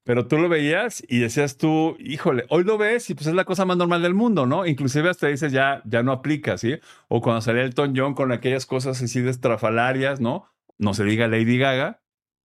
[0.05, 3.45] Pero tú lo veías y decías tú, híjole, hoy lo ves y pues es la
[3.45, 4.65] cosa más normal del mundo, ¿no?
[4.65, 6.79] Inclusive hasta dices, ya, ya no aplica, ¿sí?
[7.09, 10.49] O cuando salía el Elton John con aquellas cosas así de estrafalarias, ¿no?
[10.79, 12.03] No se diga Lady Gaga,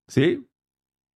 [0.08, 0.47] ¿sí?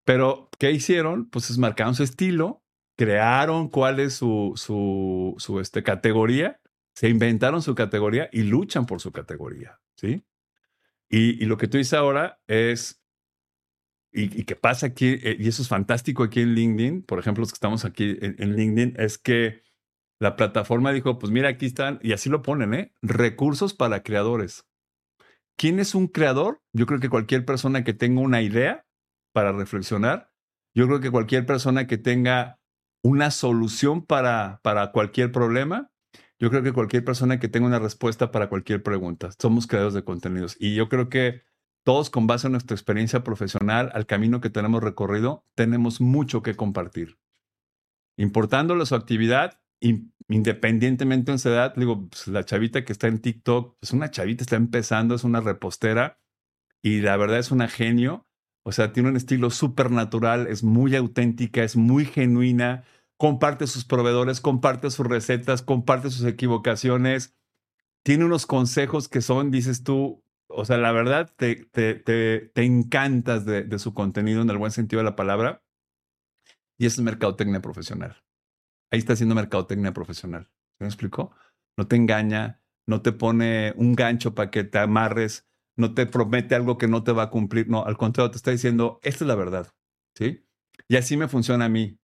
[0.06, 1.28] Pero, ¿qué hicieron?
[1.32, 2.64] Pues es marcaron su estilo,
[2.96, 6.62] crearon cuál es su, su, su este, categoría,
[6.96, 10.26] se inventaron su categoría y luchan por su categoría, ¿sí?
[11.10, 13.04] Y, lo que tú dices ahora es
[14.12, 17.52] y, qué pasa aquí, eh, y eso es fantástico aquí en LinkedIn, por ejemplo, los
[17.52, 19.62] que estamos aquí en, LinkedIn, es que
[20.20, 22.94] la plataforma dijo, pues mira, aquí están, y así lo ponen, ¿eh?
[23.02, 24.66] Recursos para creadores.
[25.58, 26.62] ¿Quién es un creador?
[26.74, 28.86] Yo creo que cualquier persona que tenga una idea
[29.34, 30.32] para reflexionar,
[30.74, 32.60] yo creo que cualquier persona que tenga
[33.04, 35.92] una solución para, para cualquier problema,
[36.40, 39.30] yo creo que cualquier persona que tenga una respuesta para cualquier pregunta.
[39.40, 40.58] Somos creadores de contenidos.
[40.60, 41.44] Y yo creo que
[41.84, 46.56] todos con base en nuestra experiencia profesional, al camino que tenemos recorrido, tenemos mucho que
[46.56, 47.20] compartir.
[48.18, 49.62] Importándole su actividad,
[50.28, 54.44] independientemente de su edad, digo, pues, la chavita que está en TikTok, es una chavita,
[54.44, 56.20] está empezando, es una repostera
[56.82, 58.28] y la verdad es una genio.
[58.64, 62.84] O sea, tiene un estilo súper natural, es muy auténtica, es muy genuina,
[63.18, 67.36] comparte sus proveedores, comparte sus recetas, comparte sus equivocaciones
[68.06, 73.46] tiene unos consejos que son, dices tú, o sea, la verdad, te, te, te, encantas
[73.46, 75.64] de, de, su contenido en el buen sentido de la palabra.
[76.78, 78.24] Y es mercadotecnia profesional.
[78.92, 80.52] Ahí está haciendo mercadotecnia profesional.
[80.78, 81.32] ¿Me explico?
[81.78, 86.54] No te engaña, no te pone un gancho para que te amarres, no te promete
[86.54, 87.68] algo que no te va a cumplir.
[87.70, 89.74] No, al contrario, te está diciendo, esta es la verdad.
[90.14, 90.46] ¿Sí?
[90.88, 91.98] Y así me funciona a mí.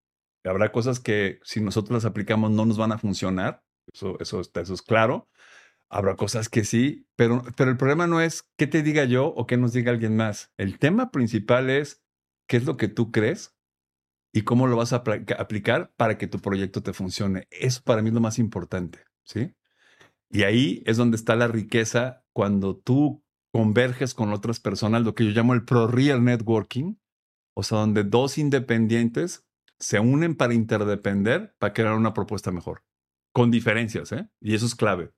[0.44, 3.64] Habrá cosas que si nosotros las aplicamos no nos van a funcionar.
[3.94, 5.30] Eso, eso, eso es claro.
[5.90, 9.46] Habrá cosas que sí, pero, pero el problema no es qué te diga yo o
[9.46, 10.52] qué nos diga alguien más.
[10.58, 12.02] El tema principal es
[12.48, 13.56] qué es lo que tú crees
[14.34, 15.04] y cómo lo vas a
[15.38, 17.48] aplicar para que tu proyecto te funcione.
[17.52, 19.54] Eso para mí es lo más importante, ¿sí?
[20.30, 25.26] Y ahí es donde está la riqueza cuando tú converges con otras personas, lo que
[25.26, 26.96] yo llamo el pro-real networking,
[27.54, 29.46] o sea, donde dos independientes
[29.82, 32.84] se unen para interdepender, para crear una propuesta mejor,
[33.34, 34.30] con diferencias, ¿eh?
[34.40, 35.12] Y eso es clave.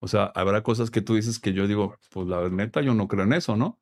[0.00, 3.06] O sea, habrá cosas que tú dices que yo digo, pues la neta, yo no
[3.06, 3.78] creo en eso, ¿no?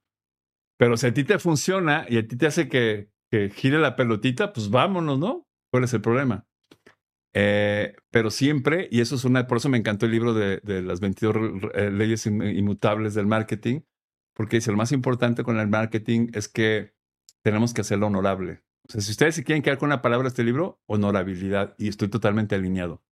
[0.76, 3.94] Pero si a ti te funciona y a ti te hace que, que gire la
[3.94, 5.46] pelotita, pues vámonos, ¿no?
[5.70, 6.46] ¿Cuál es el problema?
[7.34, 10.82] Eh, pero siempre, y eso es una, por eso me encantó el libro de, de
[10.82, 13.82] las 22 eh, leyes inmutables del marketing,
[14.34, 16.94] porque dice, lo más importante con el marketing es que
[17.44, 18.62] tenemos que hacerlo honorable.
[18.88, 21.88] O sea, si ustedes se quieren quedar con una palabra de este libro, honorabilidad, y
[21.88, 23.02] estoy totalmente alineado.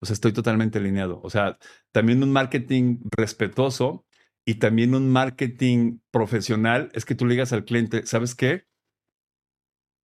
[0.00, 1.20] O sea, estoy totalmente alineado.
[1.22, 1.58] O sea,
[1.92, 4.06] también un marketing respetuoso
[4.44, 8.66] y también un marketing profesional es que tú le digas al cliente, ¿sabes qué?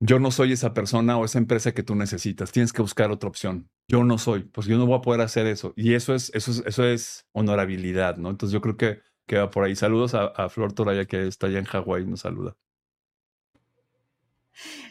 [0.01, 2.53] Yo no soy esa persona o esa empresa que tú necesitas.
[2.53, 3.71] Tienes que buscar otra opción.
[3.89, 5.73] Yo no soy, pues yo no voy a poder hacer eso.
[5.77, 8.31] Y eso es, eso es, eso es honorabilidad, ¿no?
[8.31, 9.77] Entonces yo creo que, que va por ahí.
[9.77, 12.57] Saludos a, a Flor Toraya que está allá en Hawái, nos saluda.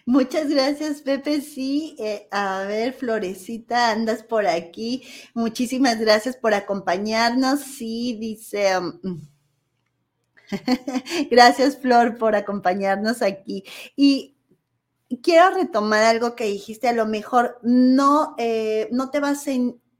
[0.05, 1.41] Muchas gracias, Pepe.
[1.41, 5.03] Sí, eh, a ver, Florecita, andas por aquí.
[5.34, 7.61] Muchísimas gracias por acompañarnos.
[7.61, 8.78] Sí, dice.
[8.78, 9.22] Um,
[11.32, 13.64] gracias, Flor, por acompañarnos aquí.
[13.95, 14.36] Y
[15.22, 16.88] quiero retomar algo que dijiste.
[16.88, 19.51] A lo mejor no, eh, no te vas a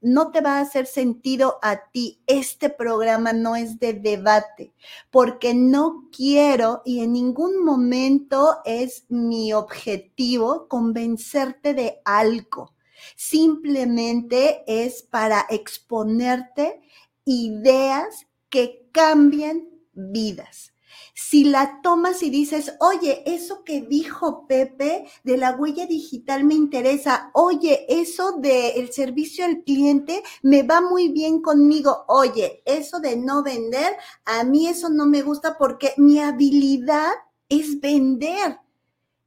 [0.04, 2.20] no te va a hacer sentido a ti.
[2.26, 4.74] Este programa no es de debate,
[5.10, 12.74] porque no quiero y en ningún momento es mi objetivo convencerte de algo.
[13.16, 16.82] Simplemente es para exponerte
[17.24, 20.73] ideas que cambian vidas
[21.14, 26.54] si la tomas y dices, oye, eso que dijo Pepe de la huella digital me
[26.54, 33.16] interesa, oye, eso del servicio al cliente me va muy bien conmigo, oye, eso de
[33.16, 37.12] no vender, a mí eso no me gusta porque mi habilidad
[37.48, 38.58] es vender.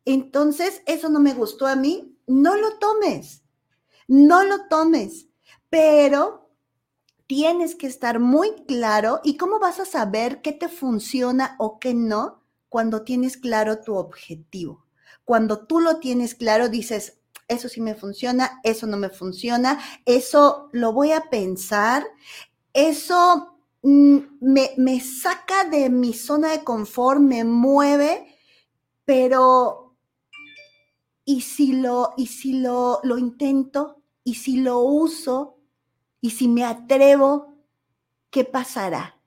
[0.03, 3.43] Entonces, eso no me gustó a mí, no lo tomes,
[4.07, 5.27] no lo tomes,
[5.69, 6.46] pero
[7.27, 11.93] tienes que estar muy claro y cómo vas a saber qué te funciona o qué
[11.93, 14.85] no cuando tienes claro tu objetivo.
[15.25, 17.19] Cuando tú lo tienes claro, dices,
[17.49, 22.05] eso sí me funciona, eso no me funciona, eso lo voy a pensar,
[22.73, 28.35] eso mm, me, me saca de mi zona de confort, me mueve,
[29.03, 29.95] pero
[31.25, 34.01] ¿y si lo, y si lo, lo intento?
[34.23, 35.56] ¿Y si lo uso?
[36.21, 37.55] Y si me atrevo,
[38.29, 39.19] ¿qué pasará?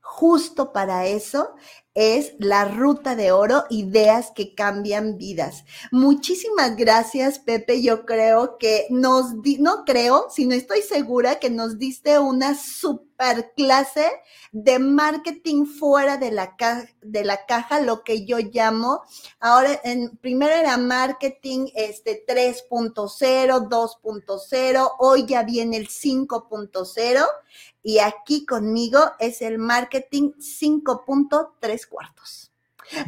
[0.00, 1.54] Justo para eso
[1.94, 5.64] es la ruta de oro, ideas que cambian vidas.
[5.90, 7.82] Muchísimas gracias, Pepe.
[7.82, 14.06] Yo creo que nos, no creo, sino estoy segura que nos diste una super clase
[14.52, 16.56] de marketing fuera de la,
[17.02, 19.02] de la caja, lo que yo llamo,
[19.38, 27.26] ahora, en, primero era marketing este 3.0, 2.0, hoy ya viene el 5.0
[27.82, 32.50] y aquí conmigo es el marketing 5.3 cuartos.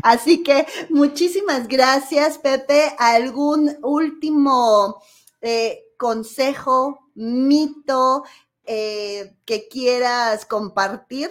[0.03, 2.95] Así que muchísimas gracias, Pepe.
[2.99, 5.03] ¿Algún último
[5.41, 8.25] eh, consejo, mito
[8.65, 11.31] eh, que quieras compartir?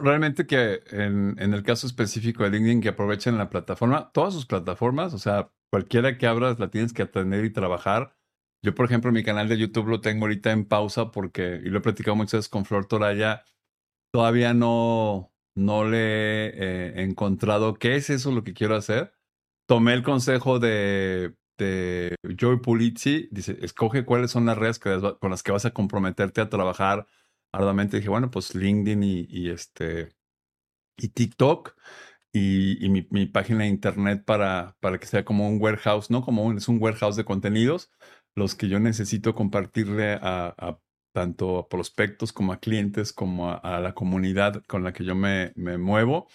[0.00, 4.46] Realmente que en, en, el caso específico de LinkedIn, que aprovechen la plataforma, todas sus
[4.46, 8.14] plataformas, o sea, cualquiera que abras la tienes que atender y trabajar
[8.62, 11.78] yo, por ejemplo, mi canal de YouTube lo tengo ahorita en pausa porque, y lo
[11.78, 13.44] he platicado muchas veces con Flor Toraya,
[14.12, 19.12] todavía no, no le he encontrado qué es eso lo que quiero hacer.
[19.66, 25.42] Tomé el consejo de, de Joey Pulizzi, dice, escoge cuáles son las redes con las
[25.42, 27.06] que vas a comprometerte a trabajar
[27.52, 27.98] arduamente.
[27.98, 30.10] Dije, bueno, pues LinkedIn y, este,
[30.96, 31.76] y TikTok.
[32.32, 36.22] Y, y mi, página de internet para, para que sea como un warehouse, ¿no?
[36.22, 37.90] Como un, es un warehouse de contenidos
[38.34, 40.78] los que yo necesito compartirle a,
[41.12, 45.52] tanto a prospectos como a clientes, como a, la comunidad con la que yo me,
[45.56, 46.28] me muevo.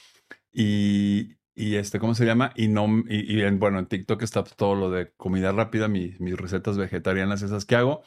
[0.52, 2.52] Y, y, este, ¿cómo se llama?
[2.56, 6.78] Y no, y, en, bueno, en TikTok está todo lo de comida rápida, mis recetas
[6.78, 8.04] vegetarianas, esas que hago.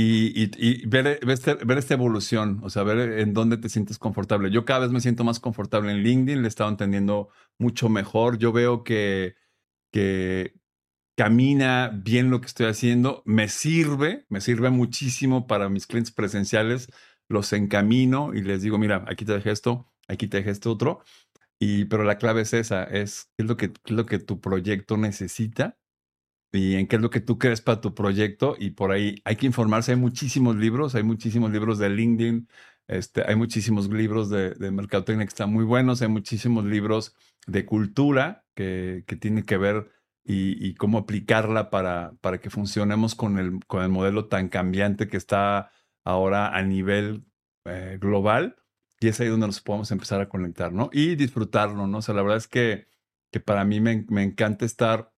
[0.00, 3.98] Y, y ver, ver, este, ver, esta evolución, o sea, ver en dónde te sientes
[3.98, 4.50] confortable.
[4.52, 8.38] Yo cada vez me siento más confortable en LinkedIn, le he estado entendiendo mucho mejor.
[8.38, 9.34] Yo veo que,
[9.90, 10.54] que,
[11.18, 16.92] camina bien lo que estoy haciendo, me sirve, me sirve muchísimo para mis clientes presenciales,
[17.28, 21.02] los encamino y les digo, mira, aquí te dejé esto, aquí te dejé esto otro,
[21.58, 24.40] y, pero la clave es esa, es qué es lo que, es lo que tu
[24.40, 25.76] proyecto necesita
[26.52, 29.34] y en qué es lo que tú crees para tu proyecto y por ahí hay
[29.34, 32.48] que informarse, hay muchísimos libros, hay muchísimos libros de LinkedIn,
[32.86, 37.16] este, hay muchísimos libros de, de mercadotecnia que están muy buenos, hay muchísimos libros
[37.48, 39.97] de cultura que, que tienen que ver
[40.30, 45.16] y, cómo aplicarla para, para que funcionemos con el, con el modelo tan cambiante que
[45.16, 45.70] está
[46.04, 47.24] ahora a nivel
[47.64, 48.56] eh, global.
[49.00, 50.90] Y es ahí donde nos podemos empezar a conectar, ¿no?
[50.92, 51.98] Y disfrutarlo, ¿no?
[51.98, 52.88] O sea, la verdad es que,
[53.32, 55.12] que para mí me, me encanta estar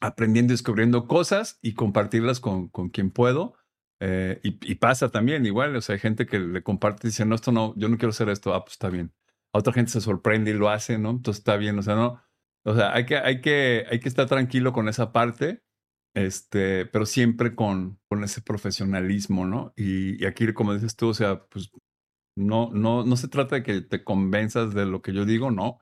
[0.00, 3.54] aprendiendo descubriendo cosas y compartirlas con, con quien puedo.
[4.00, 7.24] Eh, y, y, pasa también igual, o sea, hay gente que le comparte y dice,
[7.24, 9.12] no, esto no, yo no quiero hacer esto, ah, pues está bien.
[9.52, 11.10] A otra gente se sorprende y lo hace, ¿no?
[11.10, 12.20] Entonces está bien, o sea, no,
[12.68, 15.62] o sea, hay que, hay que, hay que estar tranquilo con esa parte,
[16.14, 19.72] este, pero siempre con, con ese profesionalismo, ¿no?
[19.76, 21.70] Y, aquí, como dices tú, o sea, pues
[22.36, 25.78] no, no, no se trata de que te convenzas de lo que yo digo, no,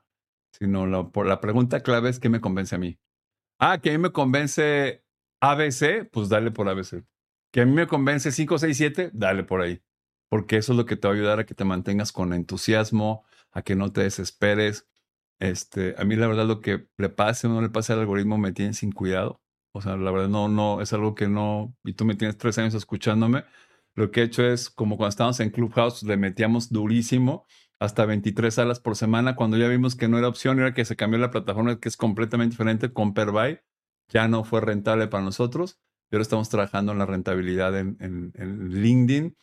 [0.51, 2.99] sino la, por la pregunta clave es qué me convence a mí.
[3.59, 5.03] Ah, que a mí me convence
[5.41, 7.03] ABC, pues dale por ABC.
[7.51, 9.81] Que a mí me convence 5, 6, 7, dale por ahí.
[10.29, 13.25] Porque eso es lo que te va a ayudar a que te mantengas con entusiasmo,
[13.51, 14.87] a que no te desesperes,
[15.39, 18.37] este, a mí la verdad lo que le pase o no le pase al algoritmo
[18.37, 19.41] me tiene sin cuidado.
[19.73, 22.57] O sea, la verdad no, no, es algo que no, y tú me tienes tres
[22.57, 23.45] años escuchándome.
[23.95, 27.45] Lo que he hecho es, como cuando estábamos en Clubhouse, le metíamos durísimo
[27.79, 29.35] hasta 23 salas por semana.
[29.35, 31.97] Cuando ya vimos que no era opción, era que se cambió la plataforma, que es
[31.97, 33.59] completamente diferente con Perbuy.
[34.09, 35.79] Ya no fue rentable para nosotros.
[36.11, 39.35] Y ahora estamos trabajando en la rentabilidad en, en, LinkedIn,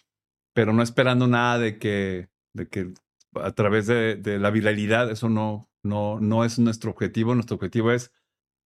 [0.54, 2.94] pero no esperando nada de que, de que
[3.34, 7.34] a través de, de la viralidad, eso no, no, no es nuestro objetivo.
[7.34, 8.12] Nuestro objetivo es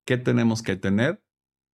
[0.07, 1.23] qué tenemos que tener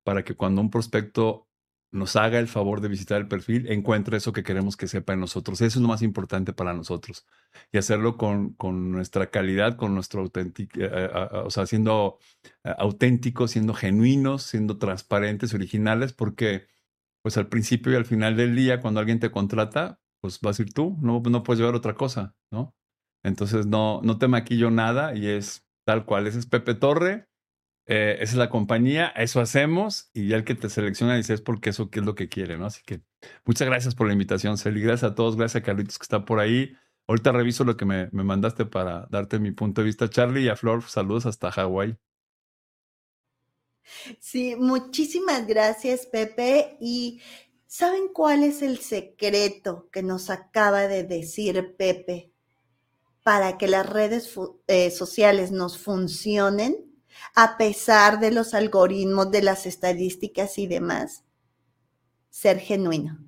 [0.04, 1.48] para que cuando un prospecto
[1.94, 5.20] nos haga el favor de visitar el perfil, encuentre eso que queremos que sepa en
[5.20, 5.60] nosotros.
[5.60, 7.24] Eso es lo más importante para nosotros.
[7.70, 12.18] Y hacerlo con, con nuestra calidad, con nuestro auténtico, eh, eh, o sea, siendo
[12.64, 16.66] eh, auténticos, siendo genuinos, siendo transparentes, originales, porque
[17.22, 20.62] pues al principio y al final del día, cuando alguien te contrata, pues vas a
[20.62, 22.74] ir tú, no, no puedes llevar otra cosa, ¿no?
[23.24, 26.26] Entonces no, no te maquillo nada y es tal cual.
[26.26, 27.26] Ese es Pepe Torre,
[27.86, 31.40] eh, esa es la compañía, eso hacemos y ya el que te selecciona dice es
[31.42, 32.66] porque eso qué es lo que quiere, ¿no?
[32.66, 33.02] Así que
[33.44, 34.80] muchas gracias por la invitación, Celi.
[34.80, 36.76] Gracias a todos, gracias a Carlitos que está por ahí.
[37.08, 40.48] Ahorita reviso lo que me, me mandaste para darte mi punto de vista, Charlie, y
[40.48, 41.98] a Flor, saludos hasta Hawái.
[44.20, 46.76] Sí, muchísimas gracias, Pepe.
[46.80, 47.20] Y
[47.66, 52.33] ¿saben cuál es el secreto que nos acaba de decir Pepe?
[53.24, 54.32] Para que las redes
[54.68, 56.76] eh, sociales nos funcionen
[57.34, 61.24] a pesar de los algoritmos, de las estadísticas y demás.
[62.30, 63.18] Ser genuino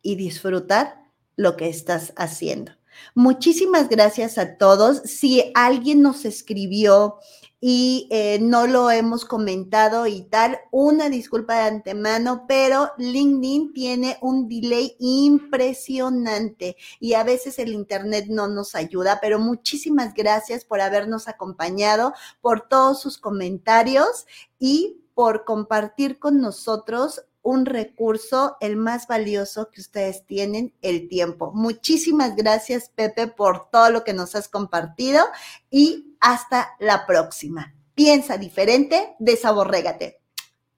[0.00, 1.04] y disfrutar
[1.36, 2.72] lo que estás haciendo.
[3.14, 5.02] Muchísimas gracias a todos.
[5.04, 7.18] Si alguien nos escribió
[7.64, 14.18] y eh, no lo hemos comentado y tal, una disculpa de antemano, pero LinkedIn tiene
[14.20, 20.80] un delay impresionante y a veces el Internet no nos ayuda, pero muchísimas gracias por
[20.80, 24.26] habernos acompañado, por todos sus comentarios
[24.58, 31.52] y por compartir con nosotros un recurso, el más valioso que ustedes tienen, el tiempo.
[31.54, 35.24] Muchísimas gracias, Pepe, por todo lo que nos has compartido
[35.70, 37.74] y hasta la próxima.
[37.94, 40.22] Piensa diferente, desaborrégate.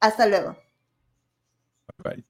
[0.01, 0.57] Hasta luego.
[2.03, 2.25] Bye.